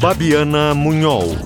[0.00, 1.36] Babiana Munhol.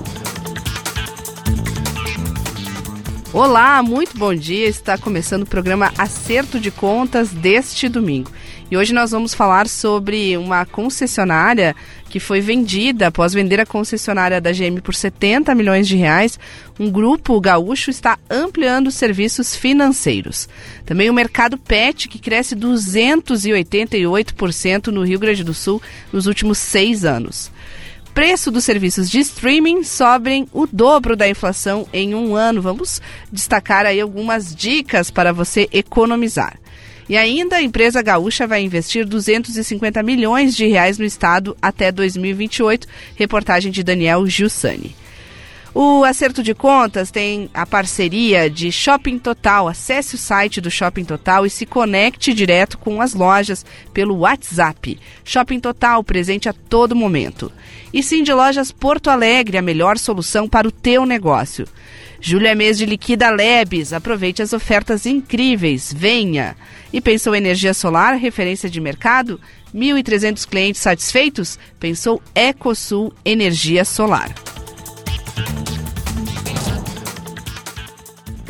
[3.33, 4.67] Olá, muito bom dia.
[4.67, 8.31] Está começando o programa Acerto de Contas deste domingo.
[8.69, 11.75] E hoje nós vamos falar sobre uma concessionária
[12.09, 16.39] que foi vendida após vender a concessionária da GM por 70 milhões de reais.
[16.79, 20.47] Um grupo gaúcho está ampliando os serviços financeiros.
[20.85, 25.81] Também o mercado pet, que cresce 288% no Rio Grande do Sul
[26.11, 27.51] nos últimos seis anos
[28.13, 32.61] preço dos serviços de streaming sobem o dobro da inflação em um ano.
[32.61, 36.59] Vamos destacar aí algumas dicas para você economizar.
[37.09, 42.87] E ainda a empresa gaúcha vai investir 250 milhões de reais no estado até 2028.
[43.15, 44.95] Reportagem de Daniel Giussani.
[45.75, 49.67] O Acerto de Contas tem a parceria de Shopping Total.
[49.67, 54.99] Acesse o site do Shopping Total e se conecte direto com as lojas pelo WhatsApp.
[55.25, 57.51] Shopping Total, presente a todo momento.
[57.91, 61.67] E sim de Lojas Porto Alegre, a melhor solução para o teu negócio.
[62.21, 63.93] Julho é mês de Liquida Lebes.
[63.93, 65.91] Aproveite as ofertas incríveis.
[65.91, 66.55] Venha!
[66.93, 69.41] E pensou energia solar, referência de mercado?
[69.73, 71.57] 1.300 clientes satisfeitos?
[71.79, 74.52] Pensou Ecosul Energia Solar.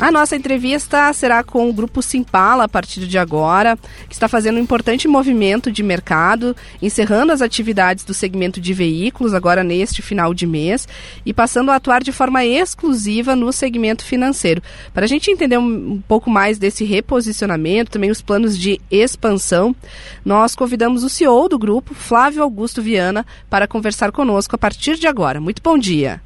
[0.04, 3.74] A nossa entrevista será com o Grupo Simpala a partir de agora,
[4.06, 9.32] que está fazendo um importante movimento de mercado, encerrando as atividades do segmento de veículos
[9.32, 10.86] agora neste final de mês
[11.24, 14.62] e passando a atuar de forma exclusiva no segmento financeiro.
[14.92, 19.74] Para a gente entender um, pouco mais desse reposicionamento, também os planos de expansão,
[20.22, 25.06] nós convidamos o CEO do grupo, Flávio Augusto Viana, para conversar conosco a partir de
[25.06, 25.40] agora.
[25.40, 26.20] Muito bom dia.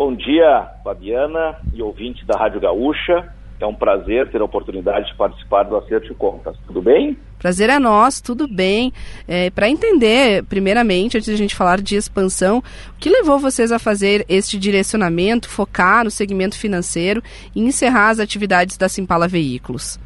[0.00, 3.34] Bom dia, Fabiana e ouvintes da Rádio Gaúcha.
[3.60, 6.56] É um prazer ter a oportunidade de participar do Acerto de Contas.
[6.66, 7.18] Tudo bem?
[7.38, 8.94] Prazer é nosso, tudo bem.
[9.28, 13.70] É, Para entender, primeiramente, antes de a gente falar de expansão, o que levou vocês
[13.70, 17.22] a fazer este direcionamento, focar no segmento financeiro
[17.54, 20.00] e encerrar as atividades da Simpala Veículos?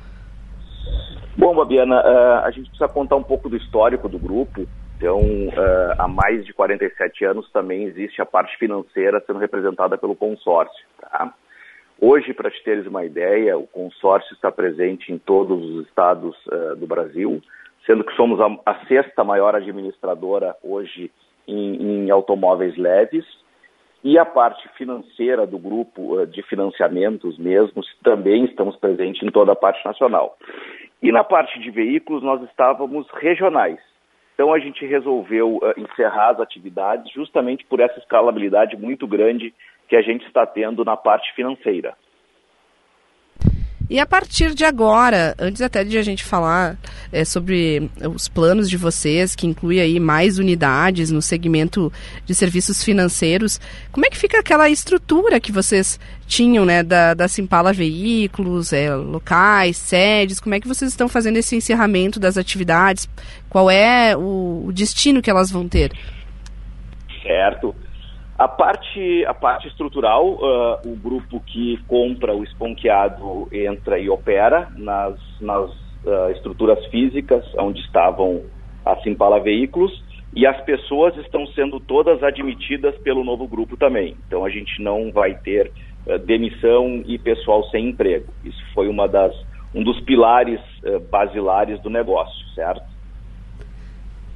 [1.39, 4.67] Bom, Fabiana, uh, a gente precisa contar um pouco do histórico do grupo.
[5.05, 10.17] Então, uh, há mais de 47 anos também existe a parte financeira sendo representada pelo
[10.17, 10.83] consórcio.
[10.99, 11.35] Tá?
[12.01, 16.75] Hoje, para te teres uma ideia, o consórcio está presente em todos os estados uh,
[16.77, 17.43] do Brasil,
[17.85, 21.13] sendo que somos a, a, sexta maior administradora hoje
[21.47, 23.27] em, em, automóveis leves.
[24.03, 29.53] E a parte financeira do grupo uh, de financiamentos mesmos também estamos presentes em toda
[29.53, 30.39] a parte nacional.
[31.03, 33.79] E na parte de veículos nós estávamos regionais.
[34.35, 39.55] Então a gente resolveu uh, encerrar as atividades justamente por essa escalabilidade muito grande
[39.89, 41.97] que a gente está tendo na parte financeira.
[43.89, 46.77] E a partir de agora, antes até de a gente falar
[47.13, 51.93] é, sobre os planos de vocês, que inclui aí mais unidades no segmento
[52.25, 53.61] de serviços financeiros,
[53.93, 58.95] como é que fica aquela estrutura que vocês tinham, né, da, da Simpala Veículos, é,
[58.95, 63.09] locais, sedes, como é que vocês estão fazendo esse encerramento das atividades?
[63.51, 65.93] Qual é o, o destino que elas vão ter?
[67.23, 67.75] Certo.
[68.37, 74.73] A parte, a parte estrutural, uh, o grupo que compra o esponqueado entra e opera
[74.77, 78.43] nas, nas uh, estruturas físicas onde estavam
[78.85, 80.03] a Simpala Veículos
[80.35, 84.17] e as pessoas estão sendo todas admitidas pelo novo grupo também.
[84.27, 85.71] Então a gente não vai ter
[86.05, 88.33] uh, demissão e pessoal sem emprego.
[88.45, 89.33] Isso foi uma das,
[89.73, 90.61] um dos pilares
[91.09, 92.94] basilares do negócio, certo?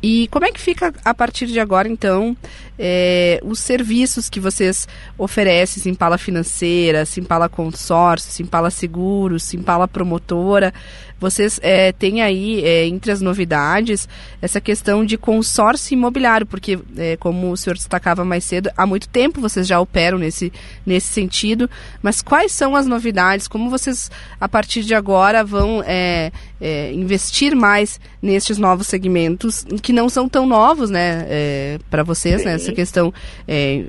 [0.03, 2.37] E como é que fica a partir de agora, então,
[2.79, 4.87] é, os serviços que vocês
[5.17, 10.73] oferecem, Simpala Financeira, Simpala Consórcio, Simpala Seguros, Simpala Promotora?
[11.21, 14.09] Vocês é, têm aí, é, entre as novidades,
[14.41, 19.09] essa questão de consórcio imobiliário, porque, é, como o senhor destacava mais cedo, há muito
[19.09, 20.53] tempo vocês já operam nesse,
[20.87, 21.69] nesse sentido,
[22.01, 23.49] mas quais são as novidades?
[23.49, 25.83] Como vocês, a partir de agora, vão
[26.61, 32.03] é, é, investir mais nestes novos segmentos, que não são tão novos, né, é, para
[32.03, 33.13] vocês, né, essa questão,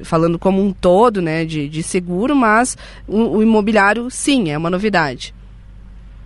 [0.03, 2.77] falando como um todo, né, de, de seguro, mas
[3.07, 5.33] o, o imobiliário, sim, é uma novidade.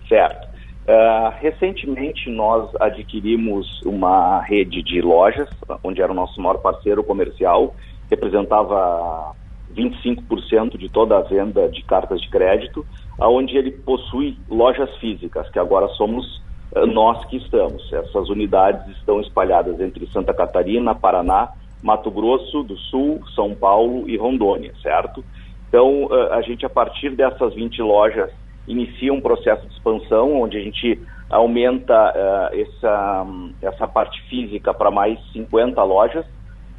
[0.08, 0.54] Certo.
[0.86, 5.48] Uh, recentemente nós adquirimos uma rede de lojas,
[5.82, 7.74] onde era o nosso maior parceiro comercial,
[8.10, 9.34] representava
[9.74, 12.86] 25% de toda a venda de cartas de crédito,
[13.18, 16.42] aonde ele possui lojas físicas, que agora somos
[16.72, 17.92] uh, nós que estamos.
[17.92, 21.50] Essas unidades estão espalhadas entre Santa Catarina, Paraná,
[21.82, 25.24] Mato Grosso do Sul, São Paulo e Rondônia, certo?
[25.68, 28.30] Então, uh, a gente, a partir dessas 20 lojas
[28.66, 30.98] inicia um processo de expansão, onde a gente
[31.28, 33.26] aumenta uh, essa,
[33.60, 36.24] essa parte física para mais 50 lojas,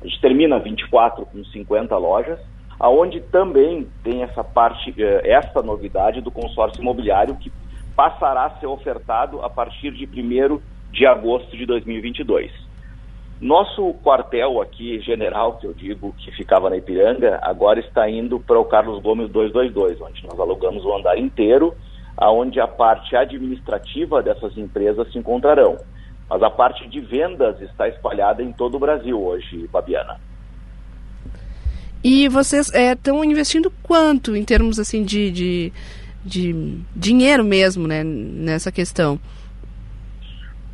[0.02, 2.40] A gente termina 24 com 50 lojas,
[2.80, 7.52] aonde também tem essa parte, eh, essa novidade do consórcio imobiliário que
[7.96, 10.60] passará a ser ofertado a partir de 1
[10.92, 12.52] de agosto de 2022.
[13.40, 18.60] Nosso quartel aqui, general, que eu digo, que ficava na Ipiranga, agora está indo para
[18.60, 21.76] o Carlos Gomes 222, onde nós alugamos o andar inteiro,
[22.16, 25.78] aonde a parte administrativa dessas empresas se encontrarão.
[26.30, 30.18] Mas a parte de vendas está espalhada em todo o Brasil hoje, Fabiana.
[32.08, 35.74] E vocês estão é, investindo quanto em termos assim de, de,
[36.24, 39.20] de dinheiro mesmo, né, nessa questão?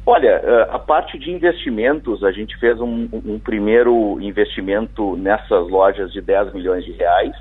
[0.06, 6.12] Olha, eh, a parte de investimentos, a gente fez um, um primeiro investimento nessas lojas
[6.12, 7.34] de 10 milhões de reais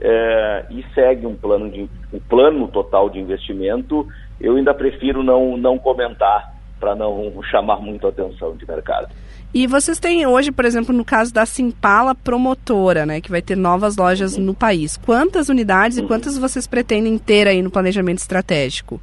[0.00, 4.08] é, e segue um plano, de, um plano total de investimento.
[4.40, 9.08] Eu ainda prefiro não, não comentar para não chamar muito a atenção de mercado.
[9.52, 13.56] E vocês têm hoje, por exemplo, no caso da Simpala Promotora, né, que vai ter
[13.56, 14.44] novas lojas uhum.
[14.44, 14.96] no país.
[14.96, 16.04] Quantas unidades uhum.
[16.04, 19.00] e quantas vocês pretendem ter aí no planejamento estratégico?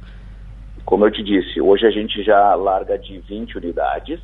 [0.86, 4.20] Como eu te disse, hoje a gente já larga de 20 unidades,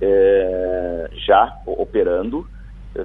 [0.00, 2.46] é, já operando.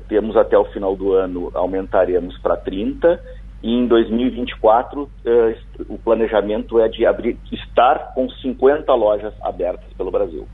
[0.08, 3.20] Temos até o final do ano, aumentaremos para 30
[3.64, 5.58] e em 2024 eh,
[5.88, 10.48] o planejamento é de abrir, estar com 50 lojas abertas pelo Brasil.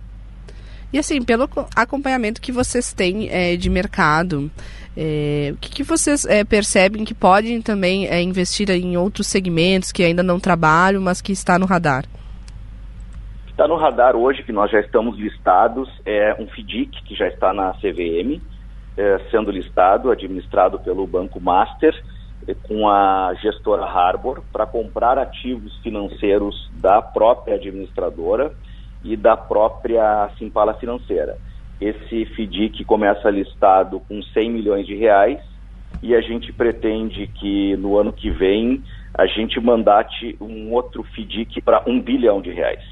[0.91, 4.49] E assim, pelo acompanhamento que vocês têm é, de mercado,
[4.97, 10.03] é, o que, que vocês é, percebem que podem também investir em outros segmentos que
[10.03, 12.05] ainda não trabalham, mas que está no radar?
[13.47, 17.53] Está no radar hoje, que nós já estamos listados, é um FDIC que já está
[17.53, 18.41] na CVM,
[19.29, 21.93] sendo listado, administrado pelo Banco Master,
[22.63, 28.53] com a gestora Harbor, para comprar ativos financeiros da própria administradora
[29.03, 31.37] e da própria Simpala Financeira.
[31.79, 35.39] Esse FDIC começa listado com 100 milhões de reais
[36.03, 41.61] e a gente pretende que no ano que vem a gente mandate um outro FDIC
[41.61, 42.83] para um bilhão de reais.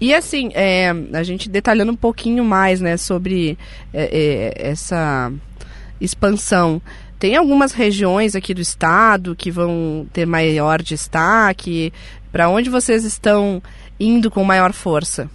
[0.00, 3.56] E assim, é, a gente detalhando um pouquinho mais né, sobre
[3.92, 5.32] é, é, essa
[6.00, 6.82] expansão.
[7.18, 11.92] Tem algumas regiões aqui do estado que vão ter maior destaque.
[12.34, 13.62] Para onde vocês estão
[13.98, 15.30] indo com maior força?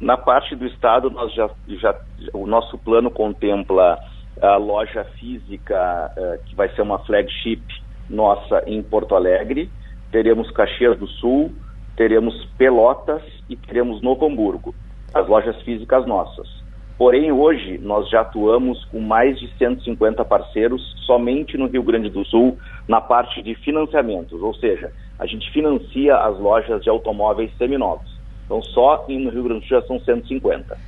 [0.00, 1.94] Na parte do estado, nós já, já
[2.32, 3.98] o nosso plano contempla
[4.40, 7.60] a loja física uh, que vai ser uma flagship
[8.08, 9.70] nossa em Porto Alegre.
[10.10, 11.52] Teremos Caxias do Sul,
[11.98, 14.74] teremos Pelotas e teremos Novo Hamburgo,
[15.12, 16.48] as lojas físicas nossas.
[16.96, 22.24] Porém, hoje nós já atuamos com mais de 150 parceiros somente no Rio Grande do
[22.24, 22.56] Sul
[22.88, 28.10] na parte de financiamentos, ou seja, a gente financia as lojas de automóveis seminovos.
[28.46, 30.78] Então, só no Rio Grande do Sul já são 150.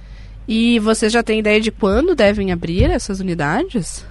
[0.49, 4.09] E você já tem ideia de quando devem abrir essas unidades?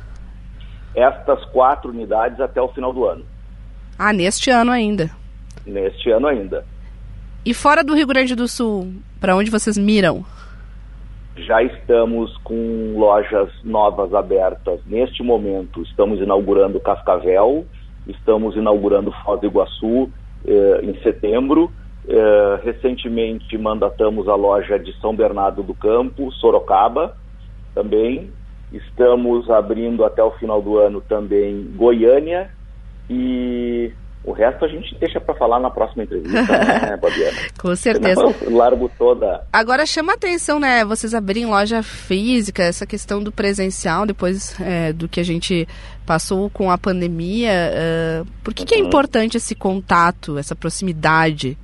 [0.96, 3.26] Estas quatro unidades até o final do ano.
[3.98, 5.10] Ah, neste ano ainda?
[5.66, 6.64] Neste ano ainda.
[7.44, 10.24] E fora do Rio Grande do Sul, para onde vocês miram?
[11.36, 15.82] Já estamos com lojas novas abertas neste momento.
[15.82, 17.66] Estamos inaugurando Cascavel,
[18.08, 20.10] estamos inaugurando Foz do Iguaçu
[20.46, 21.72] eh, em setembro.
[22.08, 27.16] Eh, recentemente mandatamos a loja de São Bernardo do Campo, Sorocaba
[27.76, 28.32] também.
[28.72, 32.50] Estamos abrindo até o final do ano também Goiânia
[33.10, 33.92] e
[34.24, 37.38] o resto a gente deixa para falar na próxima entrevista, né, Babiana?
[37.60, 38.22] Com certeza.
[38.22, 39.44] Eu largo toda.
[39.52, 40.86] Agora chama atenção, né?
[40.86, 45.68] Vocês abrirem loja física, essa questão do presencial, depois é, do que a gente
[46.06, 47.52] passou com a pandemia.
[47.52, 48.68] Uh, por que, uhum.
[48.68, 48.88] que é uhum.
[48.88, 51.58] importante esse contato, essa proximidade?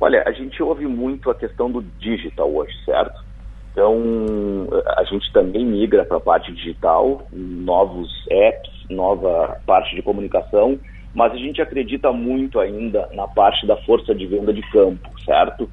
[0.00, 3.24] Olha, a gente ouve muito a questão do digital hoje, certo?
[3.72, 4.68] Então,
[4.98, 10.78] a gente também migra para a parte digital, novos apps, nova parte de comunicação
[11.14, 15.68] mas a gente acredita muito ainda na parte da força de venda de campo, certo?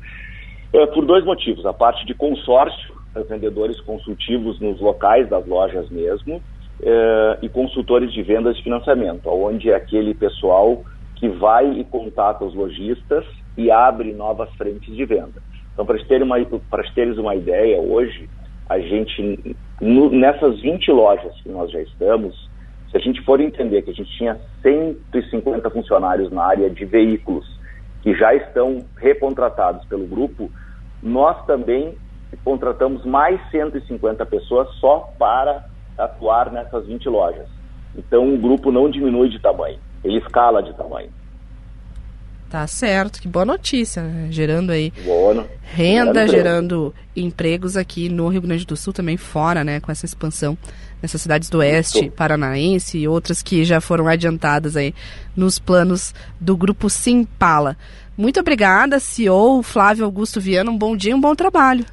[0.74, 1.66] É, por dois motivos.
[1.66, 2.94] A parte de consórcio,
[3.28, 6.42] vendedores consultivos nos locais das lojas mesmo,
[6.82, 10.84] é, e consultores de vendas de financiamento, onde é aquele pessoal
[11.16, 13.26] que vai e contata os lojistas
[13.58, 15.42] e abre novas frentes de venda.
[15.74, 16.38] Então, para terem uma,
[16.96, 18.30] teres uma ideia, hoje,
[18.70, 22.49] a gente, nessas 20 lojas que nós já estamos,
[22.92, 27.46] se a gente for entender que a gente tinha 150 funcionários na área de veículos
[28.02, 30.50] que já estão recontratados pelo grupo,
[31.02, 31.96] nós também
[32.44, 35.66] contratamos mais 150 pessoas só para
[35.98, 37.48] atuar nessas 20 lojas.
[37.96, 41.10] Então o grupo não diminui de tamanho, ele escala de tamanho.
[42.50, 44.28] Tá certo, que boa notícia, né?
[44.32, 49.80] gerando aí boa, renda, gerando empregos aqui no Rio Grande do Sul, também fora, né,
[49.80, 50.58] com essa expansão
[51.00, 52.12] nessas cidades do oeste Isso.
[52.12, 54.96] paranaense e outras que já foram adiantadas aí
[55.36, 57.78] nos planos do grupo Simpala.
[58.18, 61.86] Muito obrigada, CEO Flávio Augusto Viana, um bom dia, um bom trabalho.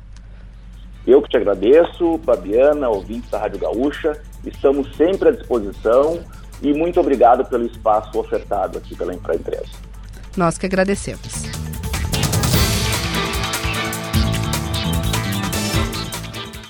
[1.07, 6.19] Eu que te agradeço, Fabiana, ouvintes da Rádio Gaúcha, estamos sempre à disposição
[6.63, 9.87] e muito obrigado pelo espaço ofertado aqui pela empresa.
[10.37, 11.57] Nós que agradecemos.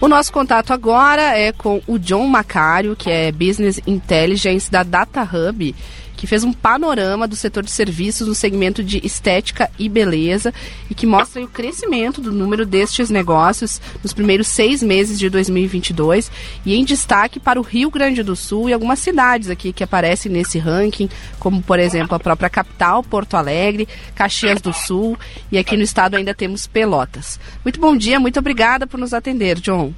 [0.00, 5.22] O nosso contato agora é com o John Macário, que é Business Intelligence da Data
[5.22, 5.74] Hub
[6.16, 10.52] que fez um panorama do setor de serviços no segmento de estética e beleza
[10.90, 16.30] e que mostra o crescimento do número destes negócios nos primeiros seis meses de 2022
[16.64, 20.32] e em destaque para o Rio Grande do Sul e algumas cidades aqui que aparecem
[20.32, 21.08] nesse ranking,
[21.38, 25.18] como por exemplo a própria capital, Porto Alegre, Caxias do Sul
[25.52, 27.38] e aqui no estado ainda temos Pelotas.
[27.64, 29.92] Muito bom dia, muito obrigada por nos atender, John.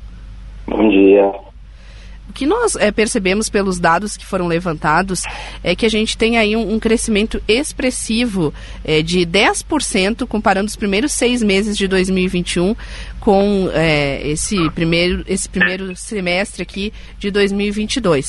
[0.67, 1.48] Bom dia.
[2.29, 5.23] O que nós é, percebemos pelos dados que foram levantados
[5.65, 8.53] é que a gente tem aí um, um crescimento expressivo
[8.85, 12.77] é, de 10% comparando os primeiros seis meses de 2021
[13.19, 18.29] com é, esse, primeiro, esse primeiro semestre aqui de 2022.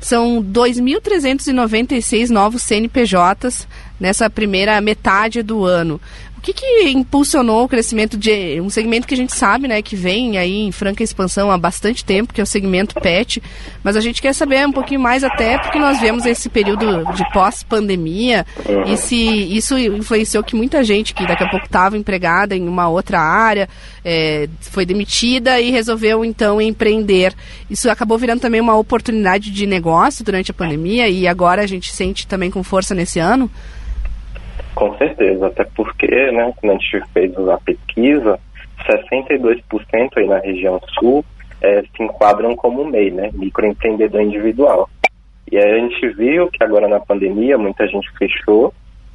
[0.00, 3.66] São 2.396 novos CNPJs
[3.98, 6.00] nessa primeira metade do ano.
[6.40, 9.94] O que, que impulsionou o crescimento de um segmento que a gente sabe, né, que
[9.94, 13.42] vem aí em franca expansão há bastante tempo, que é o segmento pet,
[13.84, 17.30] mas a gente quer saber um pouquinho mais até porque nós vemos esse período de
[17.34, 18.46] pós-pandemia
[18.86, 19.16] e se
[19.54, 23.68] isso influenciou que muita gente que daqui a pouco estava empregada em uma outra área
[24.02, 27.34] é, foi demitida e resolveu então empreender.
[27.68, 31.92] Isso acabou virando também uma oportunidade de negócio durante a pandemia e agora a gente
[31.92, 33.50] sente também com força nesse ano.
[34.74, 38.38] Com certeza, até porque, né, quando a gente fez a pesquisa,
[38.86, 41.24] 62% aí na região sul
[41.60, 44.88] é, se enquadram como MEI, né, microempreendedor individual.
[45.50, 48.72] E aí a gente viu que agora na pandemia muita gente fechou,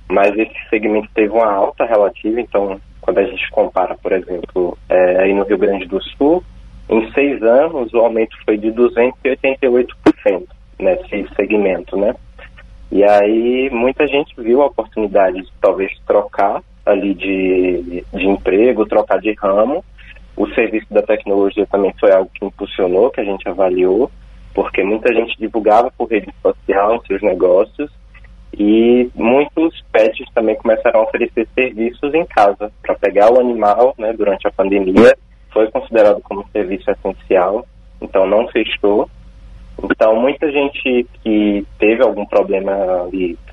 [0.08, 5.24] mas esse segmento teve uma alta relativa, então quando a gente compara, por exemplo, é,
[5.24, 6.44] aí no Rio Grande do Sul,
[6.90, 10.44] em seis anos o aumento foi de 288%
[10.80, 12.16] nesse segmento, né?
[12.96, 19.20] E aí muita gente viu a oportunidade de talvez trocar ali de, de emprego, trocar
[19.20, 19.84] de ramo.
[20.34, 24.10] O serviço da tecnologia também foi algo que impulsionou, que a gente avaliou,
[24.54, 27.92] porque muita gente divulgava por rede social seus negócios
[28.58, 34.14] e muitos pets também começaram a oferecer serviços em casa para pegar o animal né,
[34.14, 35.18] durante a pandemia.
[35.52, 37.66] Foi considerado como serviço essencial,
[38.00, 39.10] então não fechou.
[39.84, 42.74] Então, muita gente que teve algum problema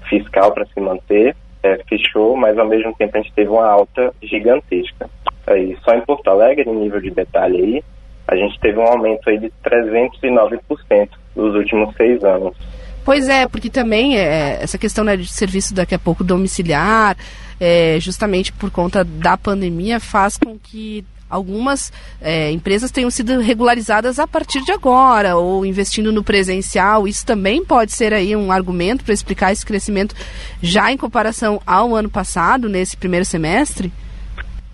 [0.08, 4.12] fiscal para se manter é, fechou, mas ao mesmo tempo a gente teve uma alta
[4.22, 5.08] gigantesca.
[5.46, 7.84] Aí, só em Porto Alegre, em nível de detalhe aí,
[8.28, 12.56] a gente teve um aumento aí de 309% nos últimos seis anos.
[13.04, 17.16] Pois é, porque também é, essa questão né, de serviço daqui a pouco domiciliar,
[17.60, 24.18] é, justamente por conta da pandemia, faz com que algumas é, empresas tenham sido regularizadas
[24.18, 27.08] a partir de agora, ou investindo no presencial.
[27.08, 30.14] Isso também pode ser aí um argumento para explicar esse crescimento
[30.60, 33.90] já em comparação ao ano passado, nesse primeiro semestre?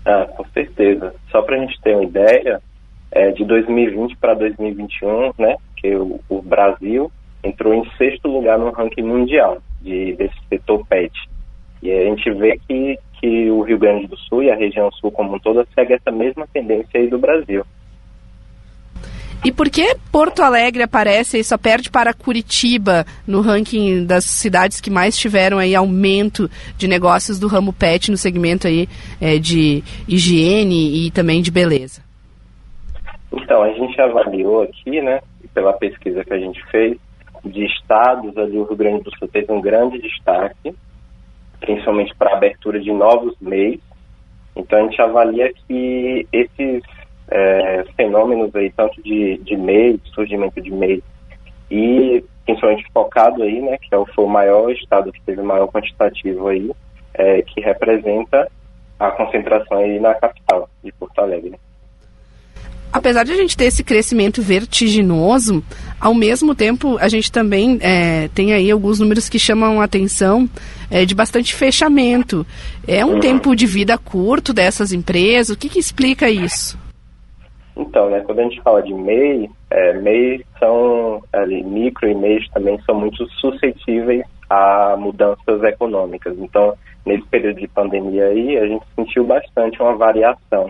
[0.05, 1.13] Ah, com certeza.
[1.31, 2.61] Só para a gente ter uma ideia,
[3.11, 7.09] é, de 2020 para 2021, né, que o, o, Brasil
[7.41, 11.13] entrou em sexto lugar no ranking mundial de, desse setor PET.
[11.81, 15.11] E a gente vê que que o Rio Grande do Sul e a região sul
[15.11, 17.65] como um todo segue essa mesma tendência aí do Brasil.
[19.43, 24.81] E por que Porto Alegre aparece e só perde para Curitiba no ranking das cidades
[24.81, 28.87] que mais tiveram aí aumento de negócios do ramo pet no segmento aí
[29.21, 32.01] é, de higiene e também de beleza?
[33.31, 35.21] Então, a gente avaliou aqui, né,
[35.53, 36.97] pela pesquisa que a gente fez,
[37.45, 40.75] de estados ali o Rio Grande do Sul teve um grande destaque,
[41.59, 43.81] principalmente para abertura de novos meios.
[44.55, 46.83] Então a gente avalia que esses
[47.29, 51.03] é, fenômenos aí, tanto de, de MEI, surgimento de MEI,
[51.69, 55.45] e principalmente focado aí, né, que é o, foi o maior estado que teve o
[55.45, 56.71] maior quantitativo aí,
[57.13, 58.49] é, que representa
[58.99, 61.57] a concentração aí na capital de Porto Alegre
[62.91, 65.63] apesar de a gente ter esse crescimento vertiginoso,
[65.99, 70.49] ao mesmo tempo a gente também é, tem aí alguns números que chamam a atenção
[70.89, 72.45] é, de bastante fechamento.
[72.87, 73.19] É um uhum.
[73.19, 75.55] tempo de vida curto dessas empresas?
[75.55, 76.77] O que, que explica isso?
[77.75, 82.49] Então, né, quando a gente fala de MEI, é, MEI são, ali, micro e MEIs
[82.49, 86.35] também são muito suscetíveis a mudanças econômicas.
[86.37, 86.73] Então,
[87.05, 90.69] nesse período de pandemia aí, a gente sentiu bastante uma variação.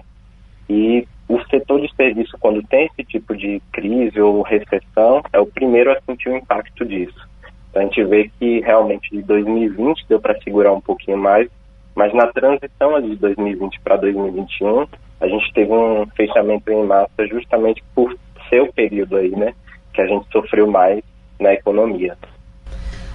[0.69, 5.45] E o setor de serviço, quando tem esse tipo de crise ou recessão, é o
[5.45, 7.29] primeiro a sentir o impacto disso.
[7.69, 11.47] Então, a gente vê que realmente de 2020 deu para segurar um pouquinho mais,
[11.95, 14.87] mas na transição de 2020 para 2021,
[15.21, 18.17] a gente teve um fechamento em massa justamente por
[18.49, 19.53] ser o período aí, né,
[19.93, 21.03] que a gente sofreu mais
[21.39, 22.17] na economia.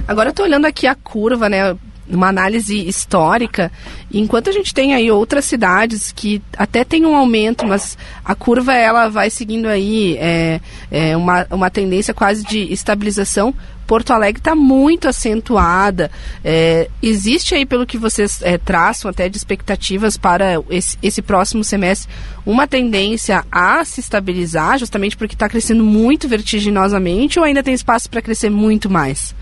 [0.07, 1.77] Agora eu estou olhando aqui a curva, né?
[2.09, 3.73] Uma análise histórica,
[4.13, 8.75] enquanto a gente tem aí outras cidades que até tem um aumento, mas a curva
[8.75, 13.55] ela vai seguindo aí é, é uma, uma tendência quase de estabilização.
[13.87, 16.11] Porto Alegre está muito acentuada.
[16.43, 21.63] É, existe aí, pelo que vocês é, traçam até de expectativas para esse, esse próximo
[21.63, 22.11] semestre,
[22.47, 28.09] uma tendência a se estabilizar, justamente porque está crescendo muito vertiginosamente, ou ainda tem espaço
[28.09, 29.35] para crescer muito mais?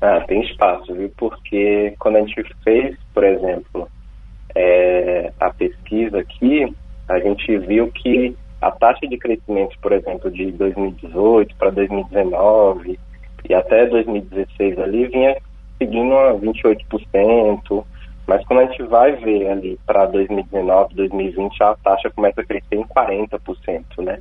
[0.00, 1.12] Ah, tem espaço, viu?
[1.16, 3.88] Porque quando a gente fez, por exemplo,
[4.54, 6.74] é, a pesquisa aqui,
[7.08, 12.98] a gente viu que a taxa de crescimento, por exemplo, de 2018 para 2019
[13.48, 15.36] e até 2016 ali vinha
[15.78, 17.84] seguindo a 28%,
[18.26, 22.76] mas quando a gente vai ver ali para 2019, 2020, a taxa começa a crescer
[22.76, 24.18] em 40%, né?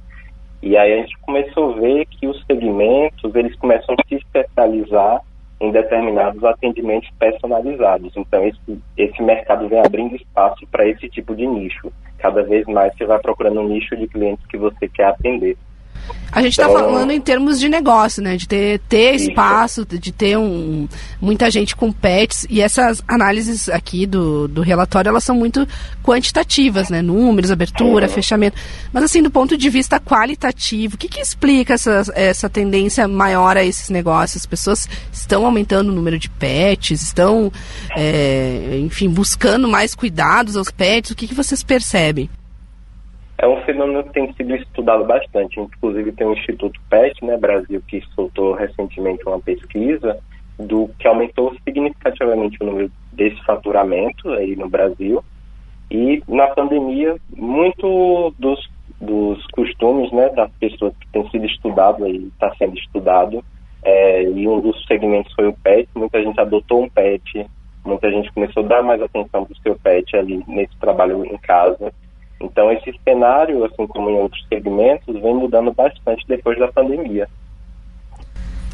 [0.61, 5.21] E aí a gente começou a ver que os segmentos, eles começam a se especializar
[5.59, 8.15] em determinados atendimentos personalizados.
[8.15, 11.91] Então, esse, esse mercado vem abrindo espaço para esse tipo de nicho.
[12.17, 15.57] Cada vez mais você vai procurando um nicho de clientes que você quer atender.
[16.31, 18.37] A gente está então, falando em termos de negócio, né?
[18.37, 20.87] De ter, ter espaço, de ter um,
[21.19, 22.45] muita gente com pets.
[22.49, 25.67] E essas análises aqui do, do relatório, elas são muito
[26.03, 27.01] quantitativas, né?
[27.01, 28.13] Números, abertura, uhum.
[28.13, 28.57] fechamento.
[28.93, 33.57] Mas assim, do ponto de vista qualitativo, o que, que explica essa, essa tendência maior
[33.57, 34.43] a esses negócios?
[34.43, 37.51] As pessoas estão aumentando o número de pets, estão,
[37.97, 41.09] é, enfim, buscando mais cuidados aos pets.
[41.09, 42.29] O que, que vocês percebem?
[43.41, 45.59] É um fenômeno que tem sido estudado bastante.
[45.59, 50.17] Inclusive tem o Instituto PET, né, Brasil, que soltou recentemente uma pesquisa
[50.59, 55.23] do que aumentou significativamente o número desse faturamento aí no Brasil.
[55.89, 62.17] E na pandemia, muito dos, dos costumes né, das pessoas que têm sido estudado aí
[62.33, 63.43] está sendo estudado.
[63.81, 65.87] É, e um dos segmentos foi o PET.
[65.95, 67.47] Muita gente adotou um PET,
[67.85, 71.37] muita gente começou a dar mais atenção para o seu PET ali nesse trabalho em
[71.37, 71.93] casa.
[72.41, 77.27] Então, esse cenário, assim como em outros segmentos, vem mudando bastante depois da pandemia.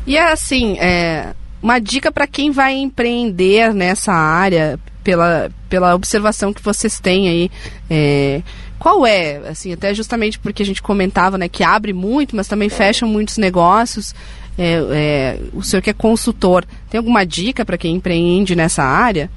[0.06, 6.62] E assim, é, uma dica para quem vai empreender nessa área, pela, pela observação que
[6.62, 7.52] vocês têm aí,
[7.90, 8.44] é,
[8.78, 9.38] qual é?
[9.48, 13.38] Assim, até justamente porque a gente comentava né, que abre muito, mas também fecha muitos
[13.38, 14.14] negócios.
[14.58, 19.30] É, é, o senhor que é consultor, tem alguma dica para quem empreende nessa área?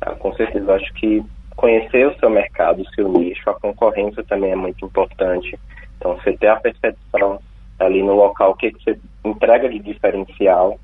[0.00, 1.22] Ah, com certeza, acho que
[1.56, 5.58] conhecer o seu mercado, o seu nicho, a concorrência também é muito importante.
[5.96, 7.40] Então, você ter a percepção
[7.78, 10.78] ali no local, o que, que você entrega de diferencial.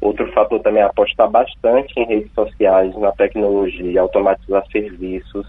[0.00, 5.46] Outro fator também é apostar bastante em redes sociais, na tecnologia, automatizar serviços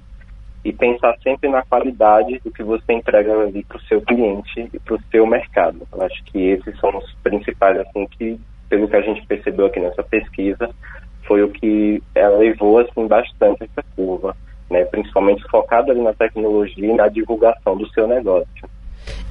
[0.63, 4.79] e pensar sempre na qualidade do que você entrega ali para o seu cliente e
[4.79, 5.87] para o seu mercado.
[5.91, 9.79] Eu acho que esses são os principais, assim, que, pelo que a gente percebeu aqui
[9.79, 10.69] nessa pesquisa,
[11.23, 12.01] foi o que
[12.37, 14.35] levou, assim, bastante essa curva
[14.73, 18.47] né, principalmente focado ali na tecnologia e na divulgação do seu negócio.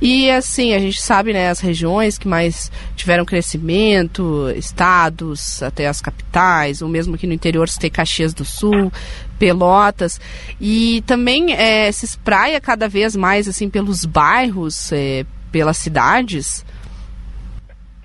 [0.00, 6.00] E assim, a gente sabe, né, as regiões que mais tiveram crescimento, estados, até as
[6.00, 8.92] capitais, ou mesmo aqui no interior você tem Caxias do Sul,
[9.38, 10.20] Pelotas,
[10.60, 16.64] e também é, se espraia cada vez mais assim pelos bairros, é, pelas cidades.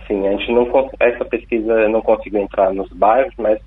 [0.07, 0.67] Sim, a gente não
[0.99, 3.59] essa pesquisa não conseguiu entrar nos bairros, mas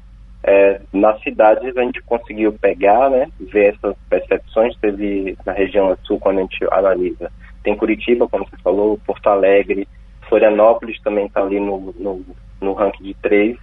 [0.42, 6.18] é, nas cidades a gente conseguiu pegar, né, ver essas percepções, teve na região sul
[6.18, 7.30] quando a gente analisa.
[7.62, 9.86] Tem Curitiba, como você falou, Porto Alegre,
[10.28, 12.24] Florianópolis também está ali no, no,
[12.60, 13.58] no ranking de três.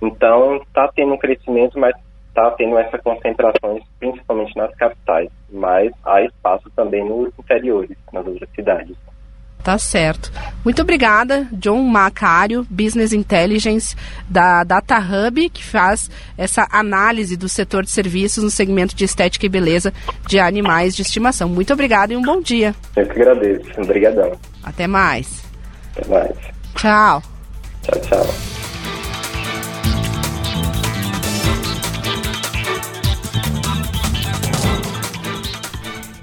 [0.00, 1.94] Então está tendo um crescimento, mas
[2.28, 5.30] está tendo essa concentração principalmente nas capitais.
[5.50, 8.96] Mas há espaço também nos interiores, nas outras cidades.
[9.68, 10.32] Tá certo.
[10.64, 13.94] Muito obrigada, John Macário, Business Intelligence
[14.26, 19.44] da Data Hub, que faz essa análise do setor de serviços no segmento de estética
[19.44, 19.92] e beleza
[20.26, 21.50] de animais de estimação.
[21.50, 22.74] Muito obrigada e um bom dia.
[22.96, 23.78] Eu que agradeço.
[23.78, 24.32] Obrigadão.
[24.64, 25.44] Até mais.
[25.94, 26.36] Até mais.
[26.74, 27.22] Tchau.
[27.82, 28.67] Tchau, tchau.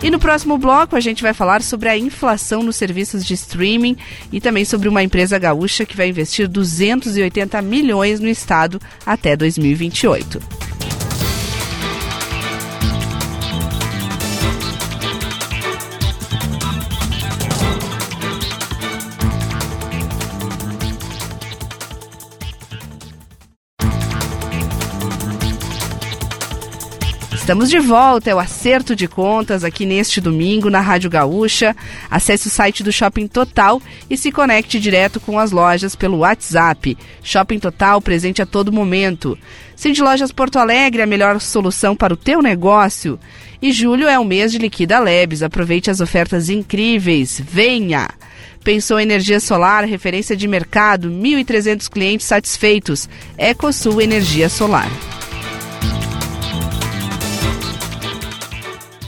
[0.06, 3.98] E no próximo bloco a gente vai falar sobre a inflação nos serviços de streaming
[4.32, 10.55] e também sobre uma empresa gaúcha que vai investir 280 milhões no estado até 2028.
[27.46, 31.76] Estamos de volta, é o acerto de contas aqui neste domingo na Rádio Gaúcha.
[32.10, 33.80] Acesse o site do Shopping Total
[34.10, 36.98] e se conecte direto com as lojas pelo WhatsApp.
[37.22, 39.38] Shopping Total presente a todo momento.
[39.76, 43.20] Cindy Lojas Porto Alegre, a melhor solução para o teu negócio.
[43.62, 45.44] E julho é o mês de Liquida Lebes.
[45.44, 47.40] Aproveite as ofertas incríveis.
[47.40, 48.10] Venha!
[48.64, 53.08] Pensou em energia solar, referência de mercado, 1.300 clientes satisfeitos.
[53.38, 54.90] EcoSul Energia Solar.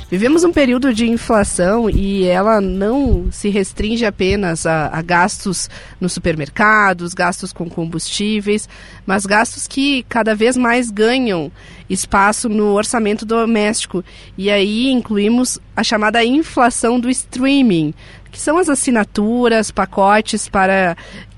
[0.09, 6.13] Vivemos um período de inflação e ela não se restringe apenas a, a, gastos nos
[6.13, 8.69] supermercados, gastos com combustíveis,
[9.05, 11.51] mas gastos que cada vez mais ganham
[11.89, 14.01] espaço no orçamento doméstico.
[14.37, 17.93] E aí incluímos a chamada inflação do streaming,
[18.31, 20.95] que são as assinaturas, pacotes para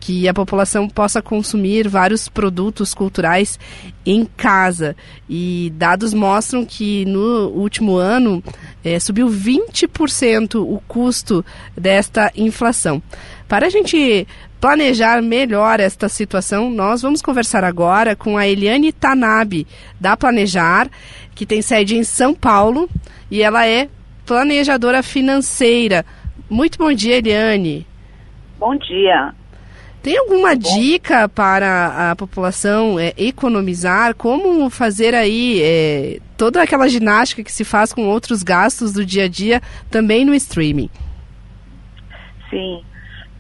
[0.10, 3.60] que a população possa consumir vários produtos culturais
[4.04, 4.96] em casa.
[5.30, 8.44] E dados mostram que no último ano
[8.84, 11.46] é, subiu 20% o custo
[11.78, 13.00] desta inflação.
[13.48, 14.28] Para a gente
[14.60, 19.68] planejar melhor esta situação, nós vamos conversar agora com a Eliane Tanabe,
[20.00, 20.90] da Planejar,
[21.36, 22.90] que tem sede em São Paulo
[23.30, 23.88] e ela é
[24.26, 26.04] planejadora financeira.
[26.50, 27.86] Muito bom dia, Eliane.
[28.58, 29.36] Bom dia.
[30.02, 34.16] Tem alguma dica para a população é, economizar?
[34.16, 39.26] Como fazer aí é, toda aquela ginástica que se faz com outros gastos do dia
[39.26, 40.90] a dia também no streaming?
[42.50, 42.82] Sim.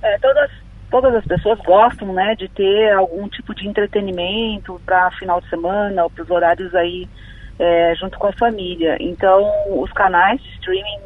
[0.04, 0.52] É, todas,
[0.91, 6.04] todas as pessoas gostam né, de ter algum tipo de entretenimento para final de semana
[6.04, 7.08] ou para os horários aí
[7.58, 8.98] é, junto com a família.
[9.00, 9.50] Então,
[9.82, 11.00] os canais de streaming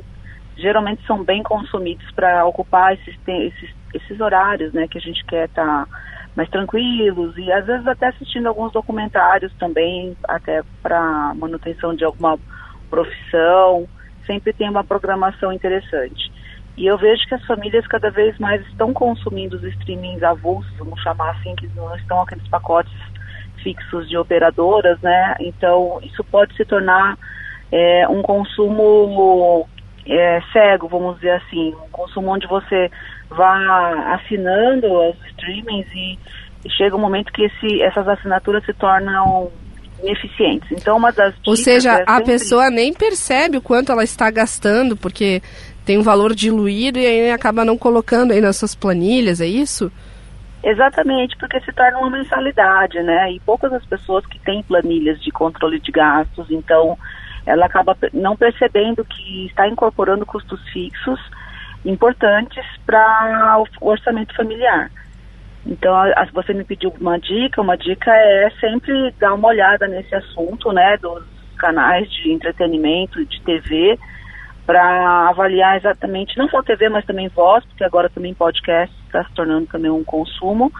[0.57, 5.45] geralmente são bem consumidos para ocupar esses, esses esses horários, né, que a gente quer
[5.45, 5.87] estar tá
[6.35, 12.39] mais tranquilos e às vezes até assistindo alguns documentários também, até para manutenção de alguma
[12.89, 13.87] profissão,
[14.25, 16.31] sempre tem uma programação interessante.
[16.75, 20.99] E eu vejo que as famílias cada vez mais estão consumindo os streamings avulsos, vamos
[21.01, 22.93] chamar assim, que não estão aqueles pacotes
[23.61, 25.35] fixos de operadoras, né?
[25.39, 27.17] Então, isso pode se tornar
[27.71, 29.67] é, um consumo
[30.05, 32.91] é, cego, vamos dizer assim, um consumo onde você
[33.29, 36.19] vá assinando os streamings e,
[36.65, 39.51] e chega um momento que esse, essas assinaturas se tornam
[40.01, 40.69] ineficientes.
[40.71, 44.97] Então, uma das Ou seja, é a pessoa nem percebe o quanto ela está gastando,
[44.97, 45.41] porque
[45.85, 49.91] tem um valor diluído e aí acaba não colocando aí nas suas planilhas, é isso?
[50.63, 53.33] Exatamente, porque se torna uma mensalidade, né?
[53.33, 56.97] E poucas as pessoas que têm planilhas de controle de gastos, então
[57.45, 61.19] ela acaba não percebendo que está incorporando custos fixos
[61.85, 64.89] importantes para o orçamento familiar.
[65.65, 70.13] Então, a, você me pediu uma dica, uma dica é sempre dar uma olhada nesse
[70.13, 71.23] assunto, né, dos
[71.57, 73.97] canais de entretenimento, de TV,
[74.65, 79.33] para avaliar exatamente, não só TV, mas também voz, porque agora também podcast está se
[79.33, 80.71] tornando também um consumo,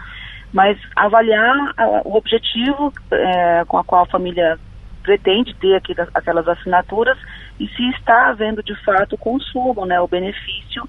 [0.52, 4.58] mas avaliar a, o objetivo é, com a qual a família
[5.02, 7.18] pretende ter aqui, aquelas assinaturas
[7.58, 10.88] e se está havendo de fato o consumo, né, o benefício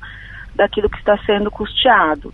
[0.56, 2.34] daquilo que está sendo custeado.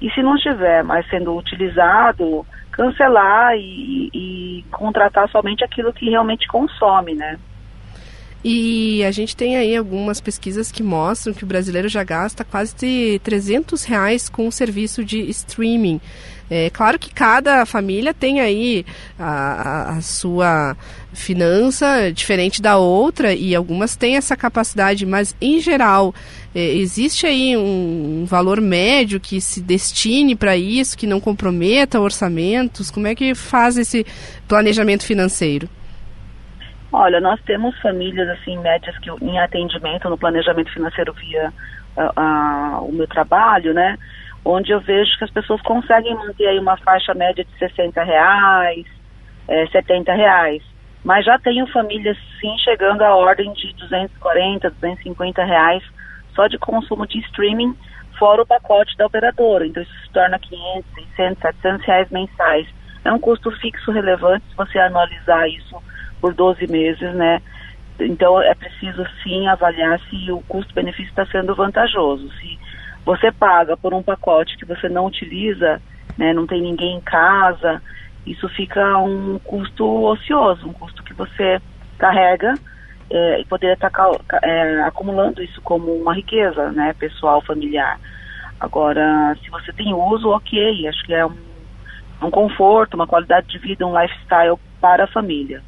[0.00, 6.46] E se não estiver mais sendo utilizado, cancelar e, e contratar somente aquilo que realmente
[6.48, 7.38] consome, né?
[8.48, 13.20] E a gente tem aí algumas pesquisas que mostram que o brasileiro já gasta quase
[13.24, 16.00] 300 reais com o serviço de streaming.
[16.48, 18.86] É claro que cada família tem aí
[19.18, 20.76] a, a, sua
[21.12, 26.14] finança diferente da outra e algumas têm essa capacidade, mas em geral
[26.54, 31.98] é, existe aí um, um, valor médio que se destine para isso, que não comprometa
[31.98, 32.92] orçamentos?
[32.92, 34.06] Como é que faz esse
[34.46, 35.68] planejamento financeiro?
[36.98, 41.52] Olha, nós temos famílias assim médias que em atendimento no planejamento financeiro via
[41.94, 43.98] uh, uh, o meu trabalho, né?
[44.42, 48.86] Onde eu vejo que as pessoas conseguem manter aí uma faixa média de 60 reais,
[49.46, 50.62] é, 70 reais.
[51.04, 55.84] Mas já tenho famílias sim chegando à ordem de 240, 250 reais
[56.34, 57.76] só de consumo de streaming,
[58.18, 59.66] fora o pacote da operadora.
[59.66, 62.66] Então isso se torna 500, 600, 700 reais mensais.
[63.04, 65.76] É um custo fixo relevante se você analisar isso
[66.20, 67.40] por 12 meses, né?
[67.98, 72.30] Então é preciso sim avaliar se o custo-benefício está sendo vantajoso.
[72.40, 72.58] Se
[73.04, 75.80] você paga por um pacote que você não utiliza,
[76.18, 77.80] né, não tem ninguém em casa,
[78.26, 81.60] isso fica um custo ocioso, um custo que você
[81.96, 82.54] carrega
[83.08, 84.10] é, e poderia estar tá
[84.42, 87.98] é, acumulando isso como uma riqueza, né, pessoal, familiar.
[88.58, 91.36] Agora, se você tem uso, ok, acho que é um,
[92.22, 95.62] um conforto, uma qualidade de vida, um lifestyle para a família.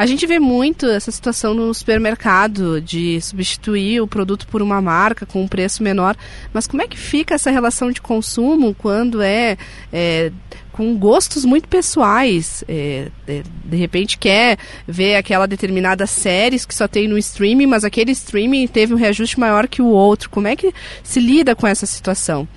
[0.00, 5.26] A gente vê muito essa situação no supermercado de substituir o produto por uma marca
[5.26, 6.16] com um preço menor,
[6.54, 9.58] mas como é que fica essa relação de consumo quando é,
[9.92, 10.32] é
[10.72, 12.64] com gostos muito pessoais.
[12.66, 14.56] É, é, de repente quer
[14.88, 19.38] ver aquela determinada séries que só tem no streaming, mas aquele streaming teve um reajuste
[19.38, 20.30] maior que o outro.
[20.30, 22.48] Como é que se lida com essa situação?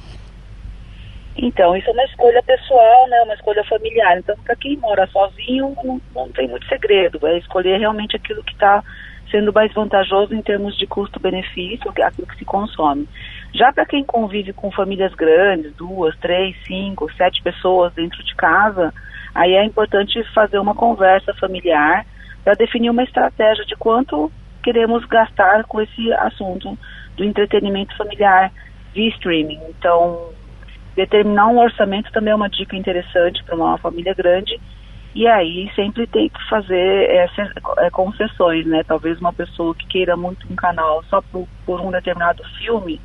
[1.35, 3.21] Então, isso é uma escolha pessoal, né?
[3.23, 4.17] Uma escolha familiar.
[4.17, 7.25] Então, para quem mora sozinho, não, não, tem muito segredo.
[7.25, 8.83] É escolher realmente aquilo que está
[9.31, 13.09] sendo mais vantajoso em termos de custo-benefício, aquilo que se consome.
[13.51, 18.93] Já para quem convive com famílias grandes, duas, três, cinco, sete pessoas dentro de casa,
[19.33, 22.05] aí é importante fazer uma conversa familiar
[22.43, 26.77] para definir uma estratégia de quanto queremos gastar com esse assunto
[27.17, 28.51] do entretenimento familiar
[28.93, 29.59] via streaming.
[29.69, 30.29] Então,
[30.95, 34.59] determinar um orçamento também é uma dica interessante para uma família grande.
[35.15, 38.83] E aí sempre tem que fazer essas é, concessões, né?
[38.83, 42.99] Talvez uma pessoa que queira muito um canal só por, por um determinado filme,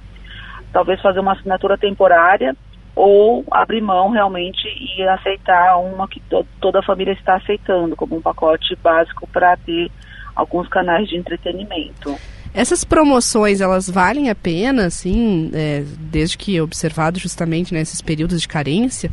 [0.73, 2.57] talvez fazer uma assinatura temporária
[2.97, 8.17] ou abrir mão realmente e aceitar uma que to toda a família está aceitando como
[8.17, 9.91] um pacote básico para ter
[10.35, 12.17] alguns canais de entretenimento.
[12.55, 18.49] Essas promoções, elas valem a pena, assim, é, desde que observado justamente nesses períodos de
[18.49, 19.11] carência?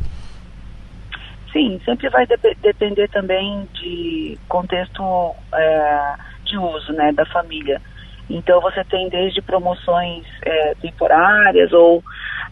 [1.52, 7.80] Sim, sempre vai de depender também de contexto é, de uso, né, da família.
[8.28, 12.02] Então você tem desde promoções é, temporárias ou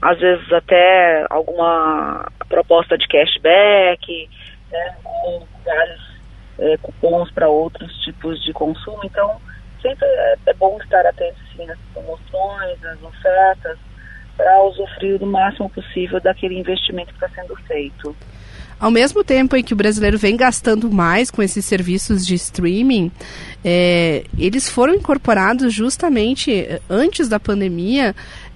[0.01, 4.31] às vezes até alguma proposta de cashback,
[4.71, 6.15] né, ou vários
[6.59, 9.01] é, cupons para outros tipos de consumo.
[9.05, 9.41] Então
[9.85, 13.79] sempre é, é bom estar atento sim às promoções, às ofertas,
[14.37, 18.17] para usufruir do máximo possível daquele investimento que está sendo feito.
[18.81, 23.11] Ao mesmo tempo em que o brasileiro vem gastando mais com esses serviços de streaming,
[23.65, 28.15] é, eles foram incorporados justamente eh, antes da pandemia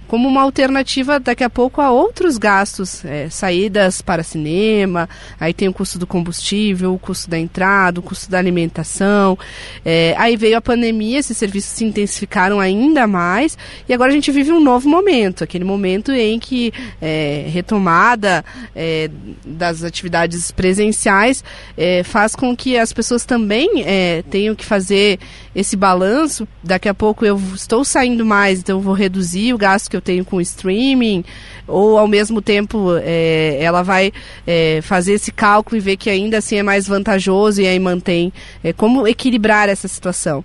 [0.09, 5.07] como uma alternativa daqui a pouco a outros gastos, é, saídas para cinema,
[5.39, 9.37] aí tem o custo do combustível, o custo da entrada, o custo da alimentação.
[9.85, 13.55] É, aí veio a pandemia, esses serviços se intensificaram ainda mais
[13.87, 18.43] e agora a gente vive um novo momento, aquele momento em que é, retomada
[18.75, 19.11] é,
[19.45, 21.43] das atividades presenciais
[21.77, 25.19] é, faz com que as pessoas também é, tenham que fazer
[25.55, 26.47] esse balanço.
[26.63, 30.25] Daqui a pouco eu estou saindo mais, então vou reduzir o gasto que eu tenho
[30.25, 31.23] com streaming,
[31.67, 34.11] ou ao mesmo tempo é, ela vai
[34.45, 38.31] é, fazer esse cálculo e ver que ainda assim é mais vantajoso e aí mantém.
[38.63, 40.43] É, como equilibrar essa situação?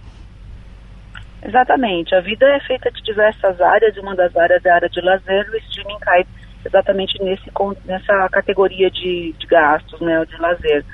[1.42, 2.14] Exatamente.
[2.14, 5.50] A vida é feita de diversas áreas, uma das áreas é a área de lazer,
[5.50, 6.26] o streaming cai
[6.64, 7.50] exatamente nesse,
[7.84, 10.84] nessa categoria de, de gastos, né, de lazer.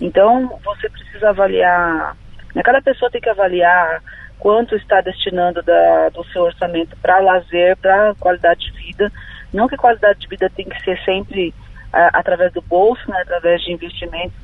[0.00, 2.16] Então, você precisa avaliar,
[2.54, 4.02] né, cada pessoa tem que avaliar
[4.38, 9.12] quanto está destinando da, do seu orçamento para lazer, para qualidade de vida.
[9.52, 11.54] Não que qualidade de vida tem que ser sempre
[11.92, 14.36] é, através do bolso, né, através de investimentos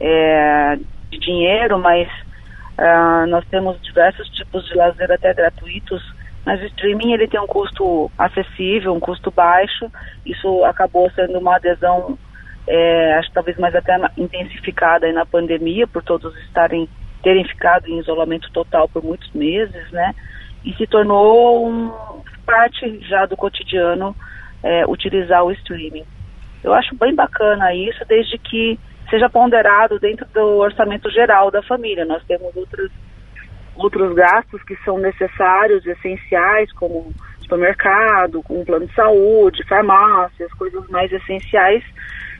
[0.00, 0.76] é,
[1.10, 2.08] de dinheiro, mas
[2.78, 6.02] é, nós temos diversos tipos de lazer até gratuitos,
[6.44, 9.90] mas o streaming ele tem um custo acessível, um custo baixo.
[10.24, 12.16] Isso acabou sendo uma adesão,
[12.68, 16.88] é, acho talvez mais até intensificada na pandemia, por todos estarem
[17.26, 20.14] terem ficado em isolamento total por muitos meses, né?
[20.64, 21.90] E se tornou um,
[22.46, 24.14] parte já do cotidiano
[24.62, 26.04] é, utilizar o streaming.
[26.62, 28.78] Eu acho bem bacana isso, desde que
[29.10, 32.04] seja ponderado dentro do orçamento geral da família.
[32.04, 32.92] Nós temos outros,
[33.74, 41.12] outros gastos que são necessários, essenciais, como supermercado, com plano de saúde, farmácias, coisas mais
[41.12, 41.82] essenciais.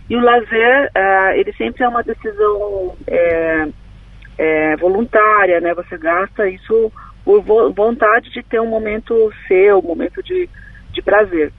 [0.08, 3.66] E o lazer, uh, ele sempre é uma decisão é,
[4.38, 5.74] é, voluntária, né?
[5.74, 6.92] Você gasta isso
[7.24, 10.48] por vontade de ter um momento seu, um momento de,
[10.92, 11.52] de prazer.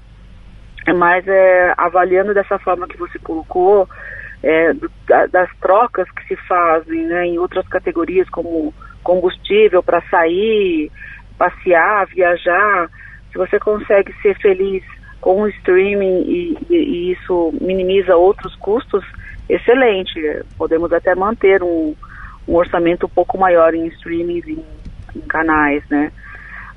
[0.95, 3.87] Mas é, avaliando dessa forma que você colocou,
[4.41, 4.73] é,
[5.29, 10.91] das trocas que se fazem né, em outras categorias, como combustível para sair,
[11.37, 12.89] passear, viajar,
[13.31, 14.83] se você consegue ser feliz
[15.19, 19.03] com o streaming e, e, e isso minimiza outros custos,
[19.49, 20.43] excelente.
[20.57, 21.95] Podemos até manter um,
[22.47, 24.63] um orçamento um pouco maior em streamings, em,
[25.15, 26.11] em canais, né?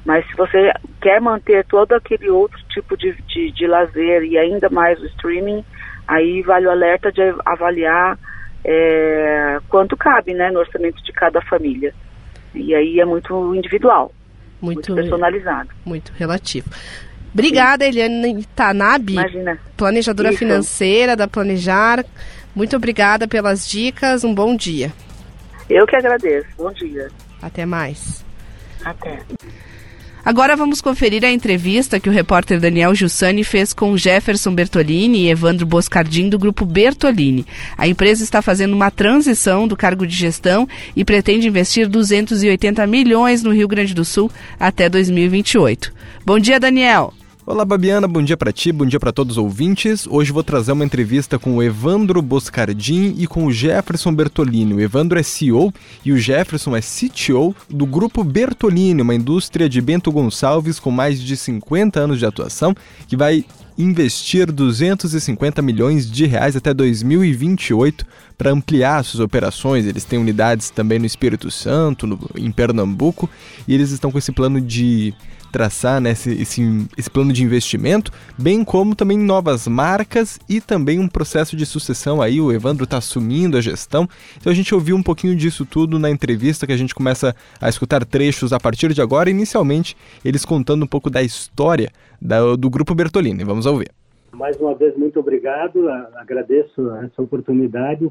[0.04, 4.68] Mas se você quer manter todo aquele outro tipo de, de, de, lazer e ainda
[4.70, 5.64] mais o streaming,
[6.09, 8.18] aí vale o alerta de avaliar
[8.64, 11.94] é, quanto cabe né, no orçamento de cada família.
[12.54, 14.12] E aí é muito individual,
[14.61, 15.68] muito, muito personalizado.
[15.85, 16.68] Muito relativo.
[17.33, 17.90] Obrigada, Sim.
[17.90, 19.59] Eliane Tanabe, Imagina.
[19.76, 20.38] planejadora Isso.
[20.38, 22.04] financeira da Planejar.
[22.54, 24.92] Muito obrigada pelas dicas, um bom dia.
[25.70, 26.48] Eu que agradeço.
[26.59, 27.09] Bom dia.
[27.40, 28.24] Até mais.
[28.85, 29.20] Até.
[30.24, 35.30] Agora vamos conferir a entrevista que o repórter Daniel Giussani fez com Jefferson Bertolini e
[35.30, 37.46] Evandro Boscardin do grupo Bertolini.
[37.78, 43.42] A empresa está fazendo uma transição do cargo de gestão e pretende investir 280 milhões
[43.42, 45.92] no Rio Grande do Sul até 2028.
[46.26, 47.14] Bom dia, Daniel.
[47.50, 50.06] Olá, Babiana, bom dia para ti, bom dia para todos os ouvintes.
[50.06, 54.72] Hoje vou trazer uma entrevista com o Evandro Boscardin e com o Jefferson Bertolini.
[54.72, 59.80] O Evandro é CEO e o Jefferson é CTO do Grupo Bertolini, uma indústria de
[59.80, 62.72] Bento Gonçalves com mais de 50 anos de atuação,
[63.08, 63.44] que vai
[63.82, 68.04] investir 250 milhões de reais até 2028
[68.36, 69.86] para ampliar suas operações.
[69.86, 73.28] Eles têm unidades também no Espírito Santo, no, em Pernambuco,
[73.66, 75.14] e eles estão com esse plano de
[75.50, 80.98] traçar né, esse, esse, esse plano de investimento, bem como também novas marcas e também
[80.98, 84.08] um processo de sucessão aí, o Evandro está assumindo a gestão.
[84.38, 87.68] Então a gente ouviu um pouquinho disso tudo na entrevista que a gente começa a
[87.68, 91.90] escutar trechos a partir de agora, inicialmente eles contando um pouco da história
[92.20, 93.44] da, do Grupo Bertolini.
[93.44, 93.90] Vamos ouvir.
[94.33, 98.11] Mais uma vez, muito obrigado, agradeço essa oportunidade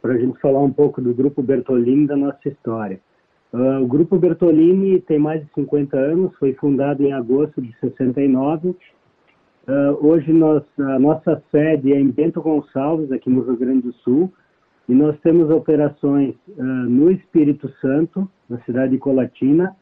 [0.00, 3.00] para a gente falar um pouco do Grupo Bertolini da nossa história.
[3.52, 8.68] Uh, o Grupo Bertolini tem mais de 50 anos, foi fundado em agosto de 69.
[8.68, 8.76] Uh,
[9.66, 13.92] ah, hoje nós, a nossa sede é em Bento Gonçalves, aqui no Rio Grande do
[13.94, 14.32] Sul,
[14.88, 19.74] e nós temos operações uh, no Espírito Santo, na cidade de Colatina,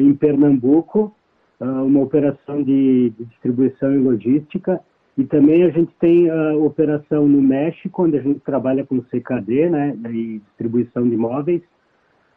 [0.00, 1.14] em Pernambuco,
[1.60, 4.80] uma operação de, distribuição e logística,
[5.18, 9.68] e também a gente tem a operação no México, onde a gente trabalha com CKD,
[9.68, 11.62] né, e distribuição de imóveis,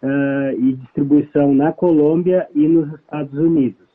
[0.03, 3.88] uh, e distribuição na Colômbia e nos Estados Unidos.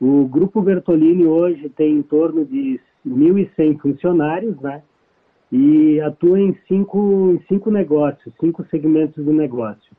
[0.00, 4.82] O Grupo Bertolini hoje tem em torno de 1.100 funcionários, né?
[5.52, 9.92] E atua em cinco, em cinco negócios, cinco segmentos do negócio.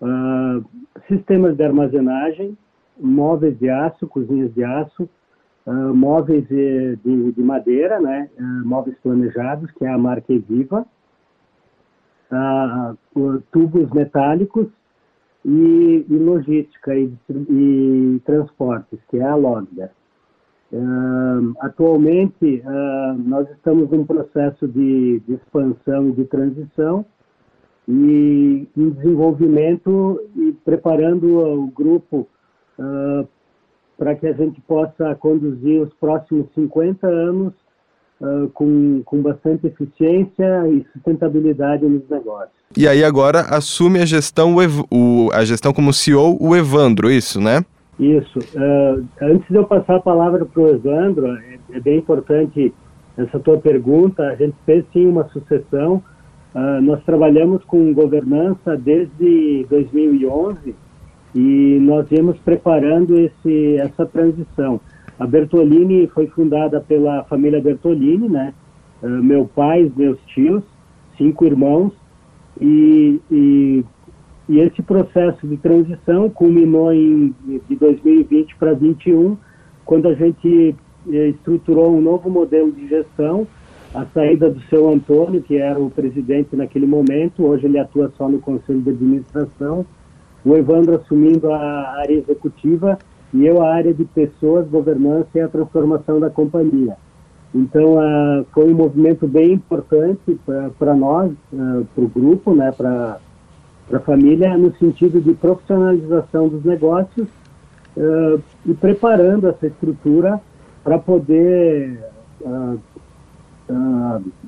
[0.00, 0.64] Uh,
[1.06, 2.56] sistemas de armazenagem,
[2.98, 5.08] móveis de aço, cozinhas de aço,
[5.66, 8.28] uh, móveis de, de, de, madeira, né?
[8.38, 10.86] Uh, móveis planejados, que é a marca Eviva,
[13.52, 14.66] tubos metálicos
[15.44, 19.36] e, e logística e, e, transportes, que é a.
[20.72, 27.04] Uh, atualmente, uh, nós estamos num processo de, de expansão e de transição
[27.86, 32.26] e em desenvolvimento e preparando o grupo
[32.78, 33.26] uh,
[33.96, 37.52] para que a gente possa conduzir os próximos 50 anos
[38.20, 42.52] uh, com, com bastante eficiência e sustentabilidade nos negócios.
[42.76, 44.56] E aí agora assume a gestão,
[44.90, 47.64] o, a gestão como CEO o Evandro, isso, né?
[47.98, 48.38] Isso.
[48.38, 52.74] Uh, antes de eu passar a palavra para o Evandro, é, é, bem importante
[53.16, 54.24] essa tua pergunta.
[54.24, 56.02] A gente fez sim uma sucessão.
[56.52, 60.74] Uh, nós trabalhamos com governança desde 2011
[61.34, 64.80] e nós viemos preparando esse, essa transição.
[65.18, 68.54] A Bertolini foi fundada pela família Bertolini, né?
[69.02, 70.62] Uh, meu pai, meus tios,
[71.16, 71.92] cinco irmãos,
[72.60, 73.84] e, e,
[74.48, 77.34] e, esse processo de transição culminou em
[77.68, 79.36] de 2020 para 2021,
[79.84, 80.74] quando a gente
[81.10, 83.46] eh, estruturou um novo modelo de gestão,
[83.92, 88.28] a saída do seu Antônio, que era o presidente naquele momento, hoje ele atua só
[88.28, 89.84] no conselho de administração,
[90.44, 92.98] o Evandro assumindo a área executiva
[93.32, 96.96] e eu a área de pessoas, governança e a transformação da companhia.
[97.54, 100.38] Então, uh, foi um movimento bem importante
[100.78, 103.18] para nós, uh, para o grupo, né, para
[103.92, 107.28] a família, no sentido de profissionalização dos negócios
[107.96, 110.40] uh, e preparando essa estrutura
[110.82, 111.98] para poder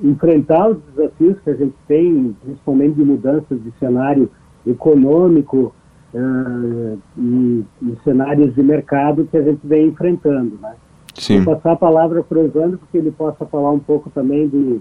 [0.03, 4.29] enfrentar os desafios que a gente tem, principalmente de mudanças de cenário
[4.67, 5.73] econômico,
[6.13, 10.75] uh, e, e, cenários de mercado que a gente vem enfrentando, né?
[11.13, 11.41] Sim.
[11.41, 14.79] Vou passar a palavra para o Evandro, porque ele possa falar um pouco também de,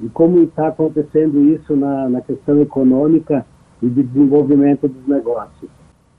[0.00, 3.44] de como está acontecendo isso na, na questão econômica
[3.82, 5.70] e de desenvolvimento dos negócios.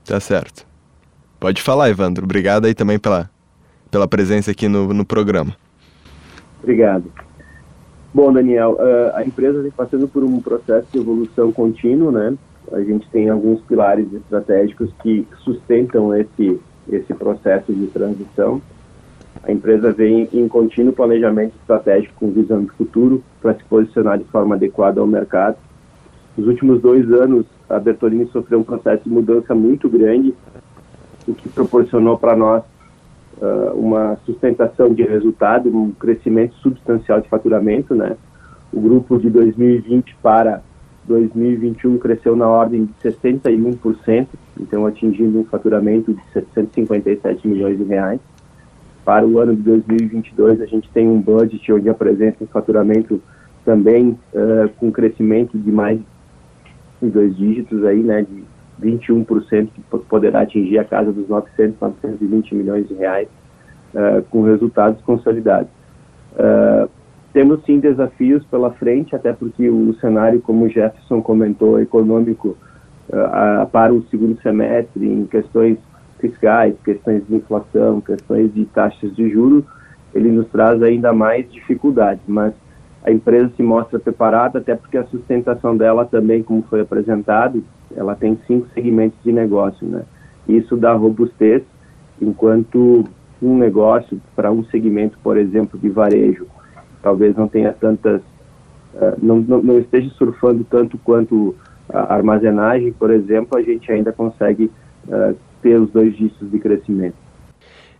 [0.04, 0.66] Tá certo.
[1.40, 2.24] Pode falar, Evandro.
[2.24, 3.30] Obrigado aí também pela,
[3.90, 5.56] pela presença aqui no, no programa.
[6.62, 7.10] Obrigado.
[8.12, 12.34] Bom, Daniel, uh, a empresa vem passando por um processo de evolução contínuo, né?
[12.72, 18.60] A gente tem alguns pilares estratégicos que sustentam esse, esse processo de transição.
[19.42, 24.24] A empresa vem em contínuo planejamento estratégico com visão de futuro para se posicionar de
[24.24, 25.56] forma adequada ao mercado.
[26.36, 30.34] Nos últimos dois anos, a Bertolini sofreu um processo de mudança muito grande,
[31.28, 32.62] o que proporcionou para nós
[33.38, 37.94] uh, uma sustentação de resultado, um crescimento substancial de faturamento.
[37.94, 38.16] Né?
[38.72, 40.62] O grupo de 2020 para
[41.06, 44.26] 2021 cresceu na ordem de 61%,
[44.60, 48.20] então atingindo um faturamento de 757 milhões de reais.
[49.04, 53.20] Para o ano de 2022, a gente tem um budget onde apresenta um faturamento
[53.64, 56.00] também uh, com crescimento de mais
[57.02, 58.44] de dois dígitos aí, né, de
[58.82, 63.28] 21%, que poderá atingir a casa dos 900, 920 milhões de reais,
[63.94, 65.68] uh, com resultados consolidados.
[66.32, 66.88] Uh,
[67.34, 72.56] temos sim desafios pela frente, até porque o cenário, como o Jefferson comentou, econômico
[73.08, 75.76] uh, para o segundo semestre, em questões
[76.20, 79.64] fiscais, questões de inflação, questões de taxas de juros,
[80.14, 82.54] ele nos traz ainda mais dificuldades, mas
[83.02, 87.64] a empresa se mostra preparada, até porque a sustentação dela também, como foi apresentado,
[87.96, 90.04] ela tem cinco segmentos de negócio, né?
[90.48, 91.64] Isso dá robustez,
[92.22, 93.04] enquanto
[93.42, 96.46] um negócio para um segmento, por exemplo, de varejo,
[97.04, 98.22] talvez não tenha tantas,
[98.94, 101.54] uh, não, não, não, esteja surfando tanto quanto
[101.92, 104.70] a armazenagem, por exemplo, a gente ainda consegue
[105.06, 107.16] uh, ter os dois dígitos de crescimento.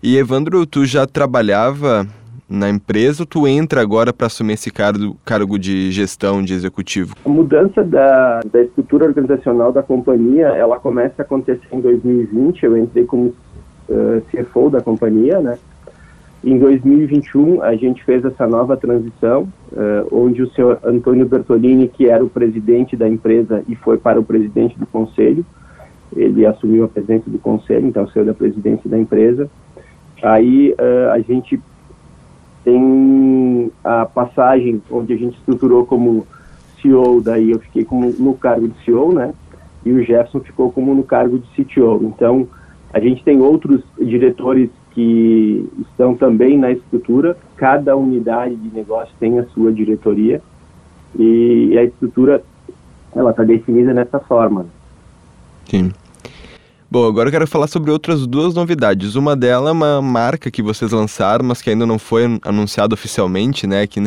[0.02, 2.06] E Evandro, tu já trabalhava
[2.48, 7.14] na empresa ou tu entra agora para assumir esse cargo, cargo de gestão, de executivo?
[7.24, 12.76] A mudança da, da estrutura organizacional da companhia, ela começa a acontecer em 2020, eu
[12.76, 13.34] entrei como
[13.88, 15.58] uh, CFO da companhia, né?
[16.44, 22.06] Em 2021, a gente fez essa nova transição, uh, onde o senhor Antônio Bertolini, que
[22.06, 25.42] era o presidente da empresa e foi para o presidente do conselho,
[26.14, 29.48] ele assumiu a presidência do conselho, então saiu da presidência da empresa.
[30.22, 31.58] Aí uh, a gente
[32.62, 36.26] tem a passagem onde a gente estruturou como
[36.82, 39.32] CEO, daí eu fiquei como no cargo de CEO, né?
[39.82, 42.00] E o Jefferson ficou como no cargo de CTO.
[42.04, 42.46] Então,
[42.92, 47.36] a gente tem outros diretores que estão também na estrutura.
[47.56, 50.40] Cada unidade de negócio tem a sua diretoria
[51.18, 52.42] e a estrutura
[53.14, 54.66] ela está definida nessa forma.
[55.68, 55.92] Sim.
[56.90, 59.16] Bom, agora eu quero falar sobre outras duas novidades.
[59.16, 63.66] Uma delas é uma marca que vocês lançaram, mas que ainda não foi anunciada oficialmente,
[63.66, 63.86] né?
[63.86, 64.00] Que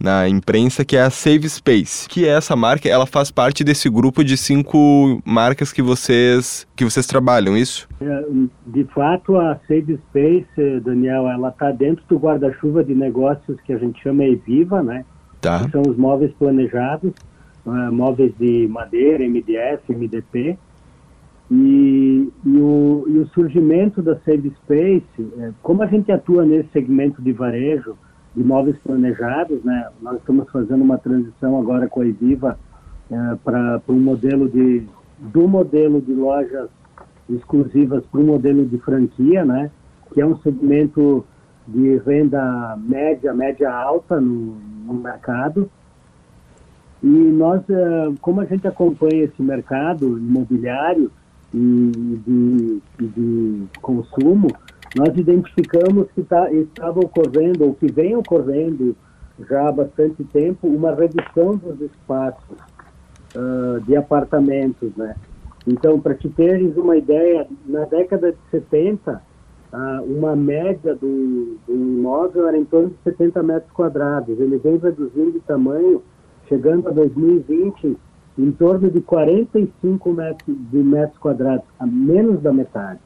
[0.00, 2.08] na imprensa, que é a Save Space.
[2.08, 6.84] Que é essa marca, ela faz parte desse grupo de cinco marcas que vocês que
[6.84, 7.88] vocês trabalham, isso?
[8.00, 8.24] É,
[8.66, 13.78] de fato, a Save Space, Daniel, ela está dentro do guarda-chuva de negócios que a
[13.78, 15.04] gente chama Eviva, né?
[15.40, 15.64] Tá.
[15.64, 17.12] Que são os móveis planejados,
[17.66, 20.58] uh, móveis de madeira, MDF, MDP.
[21.50, 25.04] E, e, o, e o surgimento da Save Space,
[25.38, 27.96] é, como a gente atua nesse segmento de varejo,
[28.36, 29.88] imóveis planejados, né?
[30.02, 32.58] Nós estamos fazendo uma transição agora com a Eviva
[33.10, 34.86] é, para um modelo de
[35.18, 36.68] do modelo de lojas
[37.28, 39.70] exclusivas para um modelo de franquia, né?
[40.12, 41.24] Que é um segmento
[41.66, 44.56] de renda média, média alta no,
[44.86, 45.70] no mercado.
[47.02, 51.10] E nós, é, como a gente acompanha esse mercado imobiliário
[51.52, 51.92] e
[52.26, 54.48] de, de consumo,
[54.96, 58.96] nós identificamos que tá, estava ocorrendo, ou que vem ocorrendo
[59.48, 62.56] já há bastante tempo, uma redução dos espaços
[63.34, 65.16] uh, de apartamentos, né?
[65.66, 69.20] Então, para te teres uma ideia, na década de 70,
[69.72, 74.38] uh, uma média do, do imóvel era em torno de 70 metros quadrados.
[74.38, 76.02] Ele vem reduzindo de tamanho,
[76.48, 77.96] chegando a 2020
[78.38, 83.00] em torno de 45 metros, de metros quadrados, a menos da metade.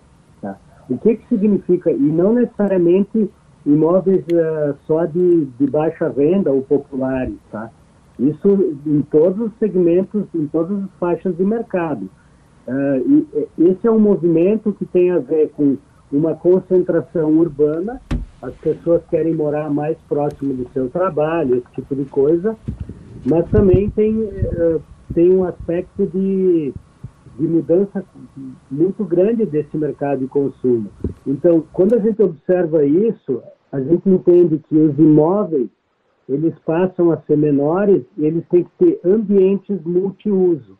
[0.89, 1.91] O que, que significa?
[1.91, 3.31] E não necessariamente
[3.67, 7.71] imóveis uh, só de, de baixa renda ou populares, tá?
[8.19, 12.09] Isso em todos os segmentos, em todas as faixas de mercado.
[12.67, 13.27] Uh,
[13.59, 15.77] e, esse é um movimento que tem a ver com
[16.11, 18.01] uma concentração urbana,
[18.41, 22.57] as pessoas querem morar mais próximo do seu trabalho, esse tipo de coisa,
[23.29, 24.81] mas também tem, uh,
[25.13, 26.73] tem um aspecto de
[27.39, 28.05] de mudança
[28.71, 30.91] muito grande desse mercado de consumo.
[31.27, 35.69] Então, quando a gente observa isso, a gente entende que os imóveis
[36.29, 40.77] eles passam a ser menores e eles têm que ter ambientes multiuso.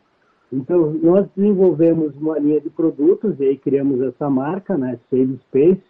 [0.51, 5.81] Então, nós desenvolvemos uma linha de produtos e aí criamos essa marca, né, Save Space,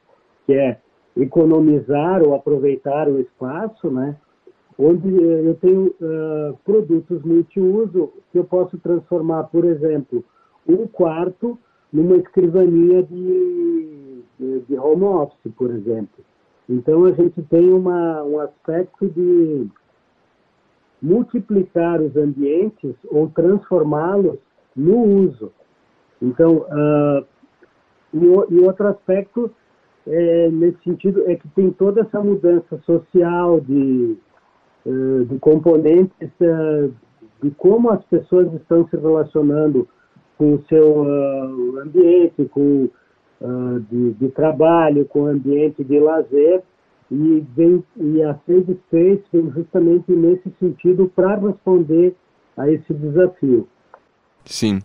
[0.45, 0.80] que é
[1.17, 4.15] economizar ou aproveitar o espaço, né,
[4.78, 10.24] onde eu tenho uh, produtos multiuso que eu posso transformar, por exemplo,
[10.68, 11.57] um quarto
[11.91, 16.24] numa escrivaninha de, de, de, home office, por exemplo.
[16.68, 19.68] Então a gente tem uma, um aspecto de
[21.01, 24.38] multiplicar os ambientes ou transformá-los
[24.76, 25.51] no uso.
[26.22, 27.26] Então, uh,
[28.14, 29.51] e, e, outro aspecto
[30.05, 34.18] é, nesse sentido é que tem toda essa mudança social de,
[34.86, 36.93] uh, de componentes uh,
[37.41, 39.88] de como as pessoas estão se relacionando
[40.39, 42.89] com o seu uh, ambiente, com
[43.41, 46.63] uh, de, de, trabalho, com o ambiente de lazer,
[47.11, 52.15] e, vem, e a Save Space vem justamente nesse sentido para responder
[52.55, 53.67] a esse desafio.
[54.45, 54.79] Sim.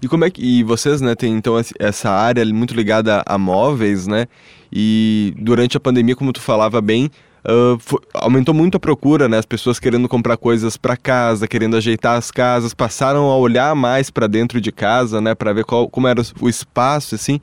[0.00, 4.06] E como é que e vocês, né, tem então essa área muito ligada a móveis,
[4.06, 4.26] né?
[4.72, 7.10] E durante a pandemia, como tu falava bem,
[7.44, 9.38] Uh, foi, aumentou muito a procura, né?
[9.38, 14.10] As pessoas querendo comprar coisas para casa, querendo ajeitar as casas, passaram a olhar mais
[14.10, 15.34] para dentro de casa, né?
[15.34, 17.40] Para ver qual, como era o espaço, assim.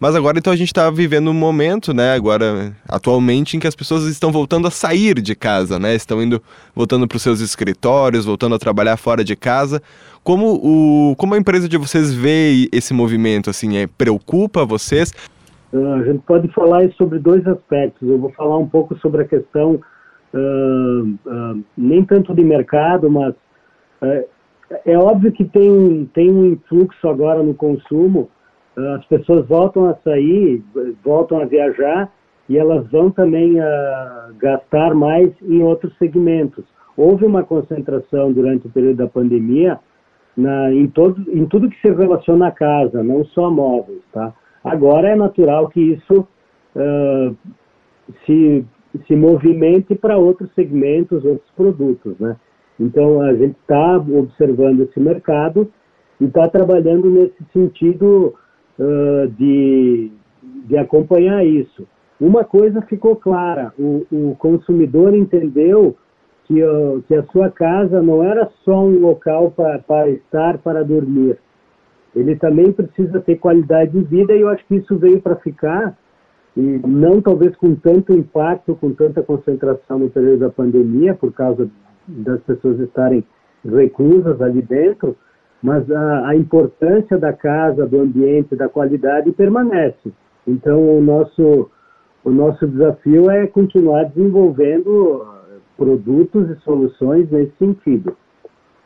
[0.00, 2.14] Mas agora, então, a gente está vivendo um momento, né?
[2.14, 5.94] Agora, atualmente, em que as pessoas estão voltando a sair de casa, né?
[5.94, 6.40] Estão indo,
[6.74, 9.82] voltando para os seus escritórios, voltando a trabalhar fora de casa.
[10.22, 13.76] Como, o, como a empresa de vocês vê esse movimento, assim?
[13.76, 15.12] É, preocupa vocês?
[15.72, 18.08] Uh, a gente pode falar sobre dois aspectos.
[18.08, 19.80] Eu vou falar um pouco sobre a questão
[20.34, 23.34] uh, uh, nem tanto de mercado, mas
[24.84, 28.30] é óbvio que tem, tem um influxo agora no consumo.
[28.96, 30.62] as pessoas voltam a sair,
[31.04, 32.08] voltam a viajar
[32.48, 33.56] e elas vão também
[34.38, 36.64] gastar mais em outros segmentos.
[36.96, 39.80] Houve uma concentração durante o período da pandemia
[40.36, 44.32] na, em, todo, em tudo que se relaciona à casa, não só móveis, tá?
[44.70, 46.26] Agora é natural que isso
[46.76, 47.36] uh,
[48.24, 48.64] se,
[49.06, 52.36] se movimente para outros segmentos, outros produtos, né?
[52.78, 55.70] Então a gente está observando esse mercado
[56.20, 58.34] e está trabalhando nesse sentido
[58.78, 60.12] uh, de,
[60.66, 61.86] de acompanhar isso.
[62.20, 65.96] Uma coisa ficou clara: o, o consumidor entendeu
[66.44, 71.38] que, uh, que a sua casa não era só um local para, estar, para dormir
[72.14, 75.96] ele também precisa ter qualidade de vida e eu acho que isso veio para ficar
[76.56, 81.70] e não talvez com tanto impacto, com tanta concentração no período da pandemia, por causa
[82.08, 83.24] das pessoas estarem
[83.64, 85.16] reclusas ali dentro,
[85.62, 90.12] mas a, a importância da casa, do ambiente, da qualidade permanece.
[90.46, 91.70] Então o nosso
[92.24, 95.24] o nosso desafio é continuar desenvolvendo
[95.76, 98.16] produtos e soluções nesse sentido.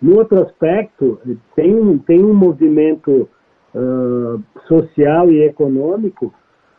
[0.02, 1.20] No outro aspecto,
[1.54, 3.28] tem tem um movimento
[3.72, 6.34] uh, social e econômico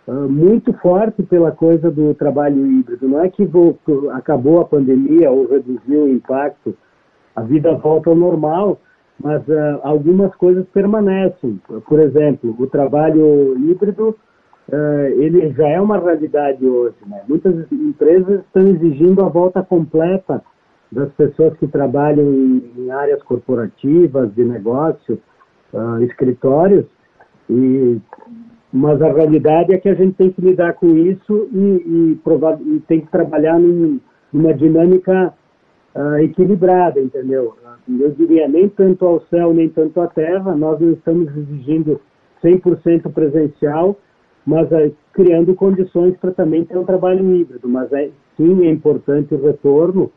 [0.05, 3.07] uh, muito forte pela coisa do trabalho híbrido.
[3.07, 6.76] Não é que voltou, acabou a pandemia ou reduziu o impacto,
[7.34, 8.82] a vida volta ao normal,
[9.17, 11.61] mas uh, algumas coisas permanecem.
[11.88, 14.15] Por exemplo, o trabalho híbrido
[15.17, 16.95] ele já é uma realidade hoje.
[17.05, 17.21] Né?
[17.28, 20.41] Muitas empresas estão exigindo a volta completa
[20.93, 25.19] das pessoas que trabalham em, em áreas corporativas, de negócio,
[25.73, 26.85] uh, escritórios,
[27.49, 27.99] e,
[28.71, 32.79] mas a realidade é que a gente tem que lidar com isso e, e, e
[32.87, 33.99] tem que trabalhar num,
[34.31, 35.33] numa dinâmica
[35.95, 37.55] uh, equilibrada, entendeu?
[37.87, 41.99] Eu diria nem tanto ao céu, nem tanto à terra, nós não estamos exigindo
[42.43, 43.97] 100% presencial,
[44.45, 49.33] mas uh, criando condições para também ter um trabalho híbrido, mas é, sim é importante
[49.33, 50.11] o retorno,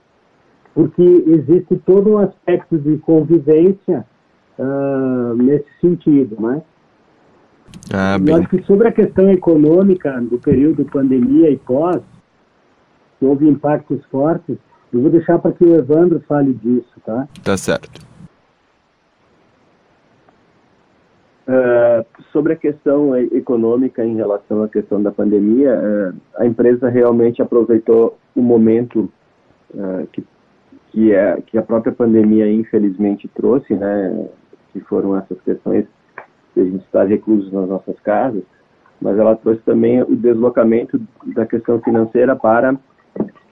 [0.77, 4.05] porque existe todo um aspecto de convivência
[4.59, 6.61] uh, nesse sentido, né?
[7.91, 8.35] Ah, bem.
[8.35, 12.03] Eu acho que sobre a questão econômica do período pandemia e pós,
[13.19, 14.59] que houve impactos fortes,
[14.93, 17.27] eu vou deixar para que o Evandro fale disso, tá?
[17.43, 18.05] Tá certo.
[21.49, 27.41] Uh, sobre a questão econômica em relação à questão da pandemia, uh, a empresa realmente
[27.41, 29.11] aproveitou o momento
[29.73, 30.23] uh, que
[30.97, 34.31] que, é, que a própria pandemia, infelizmente, trouxe, né,
[34.73, 35.85] que foram essas questões
[36.55, 38.43] de a gente estar recluso nas nossas casas,
[38.99, 40.99] mas ela trouxe também o deslocamento
[41.35, 42.75] da questão financeira para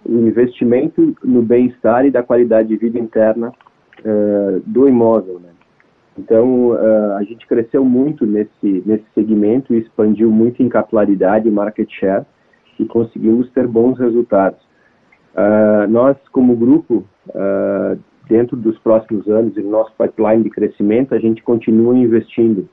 [0.07, 5.39] o investimento no bem-estar e da qualidade de vida interna uh, do imóvel.
[5.39, 5.51] Né?
[6.17, 11.51] Então, uh, a gente cresceu muito nesse, nesse segmento e expandiu muito em capilaridade e
[11.51, 12.25] market share
[12.81, 14.61] e conseguimos ter bons resultados.
[15.35, 17.99] Uh, nós, como grupo, uh,
[18.29, 22.69] dentro dos próximos anos e no nosso pipeline de crescimento, a gente continua investindo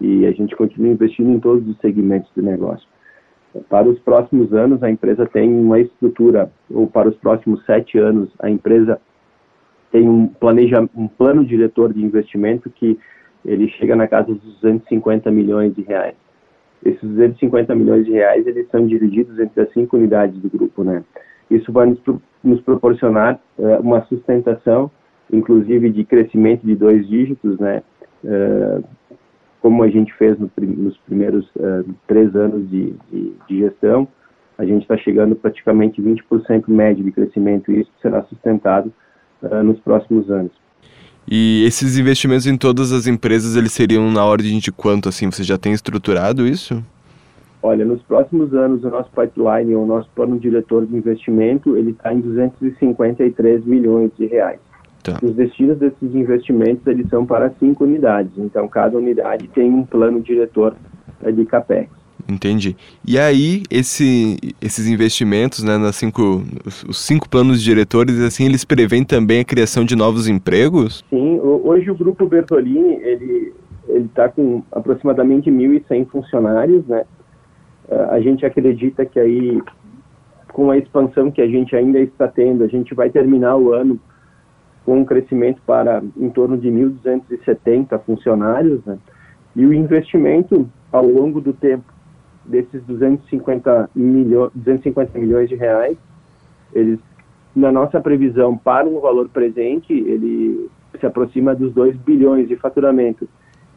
[0.00, 2.86] e a gente continua investindo em todos os segmentos do negócio.
[3.68, 8.28] Para os próximos anos, a empresa tem uma estrutura, ou para os próximos sete anos,
[8.38, 9.00] a empresa
[9.90, 12.98] tem um, planeja, um plano diretor de investimento que
[13.44, 16.14] ele chega na casa dos 250 milhões de reais.
[16.84, 21.02] Esses 250 milhões de reais, eles são divididos entre as cinco unidades do grupo, né?
[21.50, 21.98] Isso vai nos,
[22.42, 24.90] nos proporcionar uh, uma sustentação,
[25.32, 27.82] inclusive de crescimento de dois dígitos, né?
[28.24, 28.84] Uh,
[29.60, 34.06] como a gente fez no, nos primeiros uh, três anos de, de, de gestão,
[34.58, 38.90] a gente está chegando praticamente 20% médio de crescimento e isso será sustentado
[39.62, 40.50] nos próximos anos.
[41.28, 45.30] E esses investimentos em todas as empresas, eles seriam na ordem de quanto, assim?
[45.30, 46.82] Você já tem estruturado isso?
[47.66, 52.14] Olha, nos próximos anos, o nosso pipeline, o nosso plano diretor de investimento, ele está
[52.14, 54.60] em 253 milhões de reais.
[55.02, 55.18] Tá.
[55.20, 58.30] Os destinos desses investimentos, eles são para cinco unidades.
[58.38, 60.76] Então, cada unidade tem um plano diretor
[61.24, 61.90] de CAPEX.
[62.28, 62.76] Entendi.
[63.04, 66.44] E aí, esse, esses investimentos, né, nas cinco,
[66.88, 71.04] os, cinco planos diretores, assim, eles preveem também a criação de novos empregos?
[71.10, 73.52] Sim, hoje o Grupo Bertolini, ele
[73.88, 77.02] está com aproximadamente 1.100 funcionários, né?
[77.88, 79.62] Uh, a gente acredita que aí,
[80.52, 84.00] com a expansão que a gente ainda está tendo, a gente vai terminar o ano
[84.84, 88.98] com um crescimento para em torno de 1.270 funcionários, né?
[89.54, 91.84] E o investimento ao longo do tempo
[92.44, 95.96] desses 250, milho, 250 milhões de reais,
[96.72, 96.98] eles,
[97.54, 100.68] na nossa previsão para o valor presente, ele
[100.98, 103.28] se aproxima dos 2 bilhões de faturamento.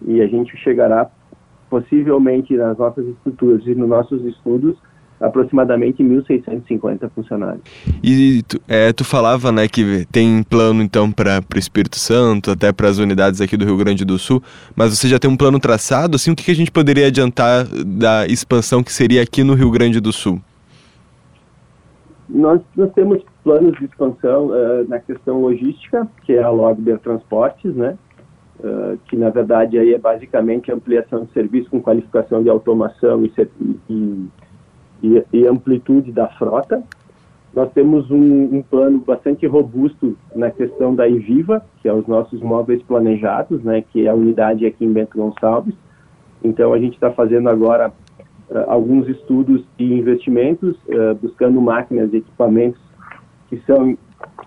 [0.06, 1.10] E a gente chegará,
[1.70, 4.76] possivelmente, nas nossas estruturas e nos nossos estudos,
[5.20, 7.62] aproximadamente 1.650 funcionários.
[8.02, 12.72] E tu, é, tu falava, né, que tem plano então para o Espírito Santo, até
[12.72, 14.42] para as unidades aqui do Rio Grande do Sul,
[14.76, 17.66] mas você já tem um plano traçado, assim, o que, que a gente poderia adiantar
[17.86, 20.40] da expansão que seria aqui no Rio Grande do Sul?
[22.30, 27.76] Nós, nós temos planos de expansão uh, na questão logística, que é a Logber Transportes,
[27.76, 27.98] né,
[28.60, 33.32] uh, que na verdade aí é basicamente ampliação de serviço com qualificação de automação e,
[33.90, 34.30] e
[35.02, 36.84] e, amplitude da frota.
[37.54, 42.42] Nós temos um, um, plano bastante robusto na questão da Inviva, que é os nossos
[42.42, 45.74] móveis planejados, né, que é a unidade aqui em Bento Gonçalves.
[46.44, 47.92] Então, a gente está fazendo agora
[48.50, 52.80] uh, alguns estudos e investimentos, uh, buscando máquinas e equipamentos
[53.50, 53.98] que são,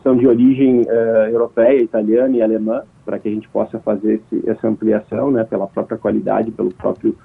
[0.02, 4.48] são de origem uh, europeia, italiana e alemã, para que a gente possa fazer esse,
[4.48, 7.16] essa ampliação, né, pela própria qualidade, pelo próprio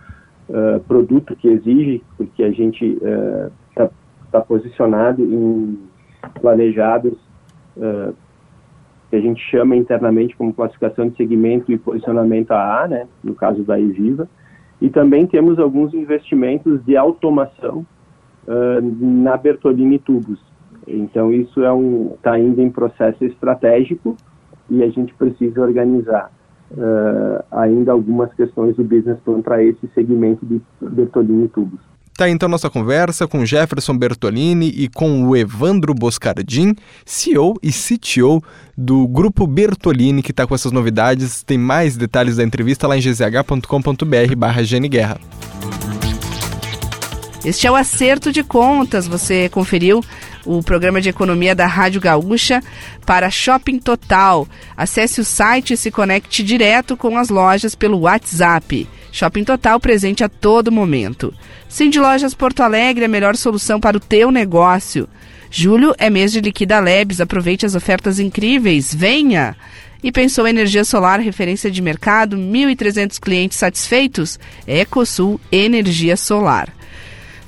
[0.50, 2.98] uh, produto que exige, porque a gente
[3.70, 3.90] está uh,
[4.32, 5.80] tá posicionado em
[6.42, 7.14] planejados
[9.10, 13.64] que a gente chama internamente como classificação de segmento e posicionamento AA, né, no caso
[13.64, 14.28] da Eviva,
[14.82, 17.86] e também temos alguns investimentos de automação
[19.00, 20.40] na Bertolini Tubos.
[20.88, 24.16] Então isso é um está ainda em processo estratégico
[24.70, 26.32] e a gente precisa organizar
[26.72, 31.80] uh, ainda algumas questões do business plan para esse segmento de Bertolini Tubos.
[32.18, 36.74] Tá então nossa conversa com Jefferson Bertolini e com o Evandro Boscardin,
[37.06, 38.42] CEO e CTO
[38.76, 41.44] do Grupo Bertolini, que está com essas novidades.
[41.44, 45.20] Tem mais detalhes da entrevista lá em gzh.com.br barra Guerra.
[47.46, 49.08] Este é o Acerto de Contas.
[49.08, 50.02] Você conferiu
[50.48, 52.64] o programa de economia da Rádio Gaúcha
[53.06, 54.48] para Shopping Total.
[54.76, 58.88] Acesse o site e se conecte direto com as lojas pelo WhatsApp.
[59.12, 61.34] Shopping Total presente a todo momento.
[61.68, 65.08] Cindy Lojas Porto Alegre, a melhor solução para o teu negócio.
[65.50, 69.56] Julho é mês de Liquida Labs, aproveite as ofertas incríveis, venha!
[70.04, 74.40] E pensou energia solar, referência de mercado, 1.300 clientes satisfeitos?
[74.68, 76.77] EcoSul Energia Solar.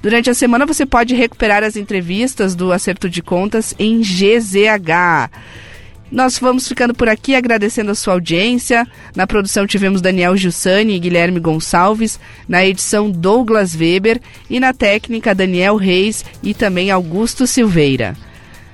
[0.02, 5.30] Durante a semana você pode recuperar as entrevistas do Acerto de Contas em GZH.
[6.12, 8.88] Nós vamos ficando por aqui agradecendo a sua audiência.
[9.16, 14.20] Na produção tivemos Daniel Jussani e Guilherme Gonçalves, na edição Douglas Weber
[14.50, 18.16] e na técnica Daniel Reis e também Augusto Silveira.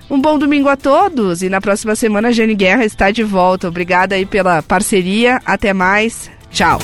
[0.09, 3.67] Um bom domingo a todos e na próxima semana a Jane Guerra está de volta.
[3.67, 5.41] Obrigada aí pela parceria.
[5.45, 6.29] Até mais.
[6.51, 6.79] Tchau.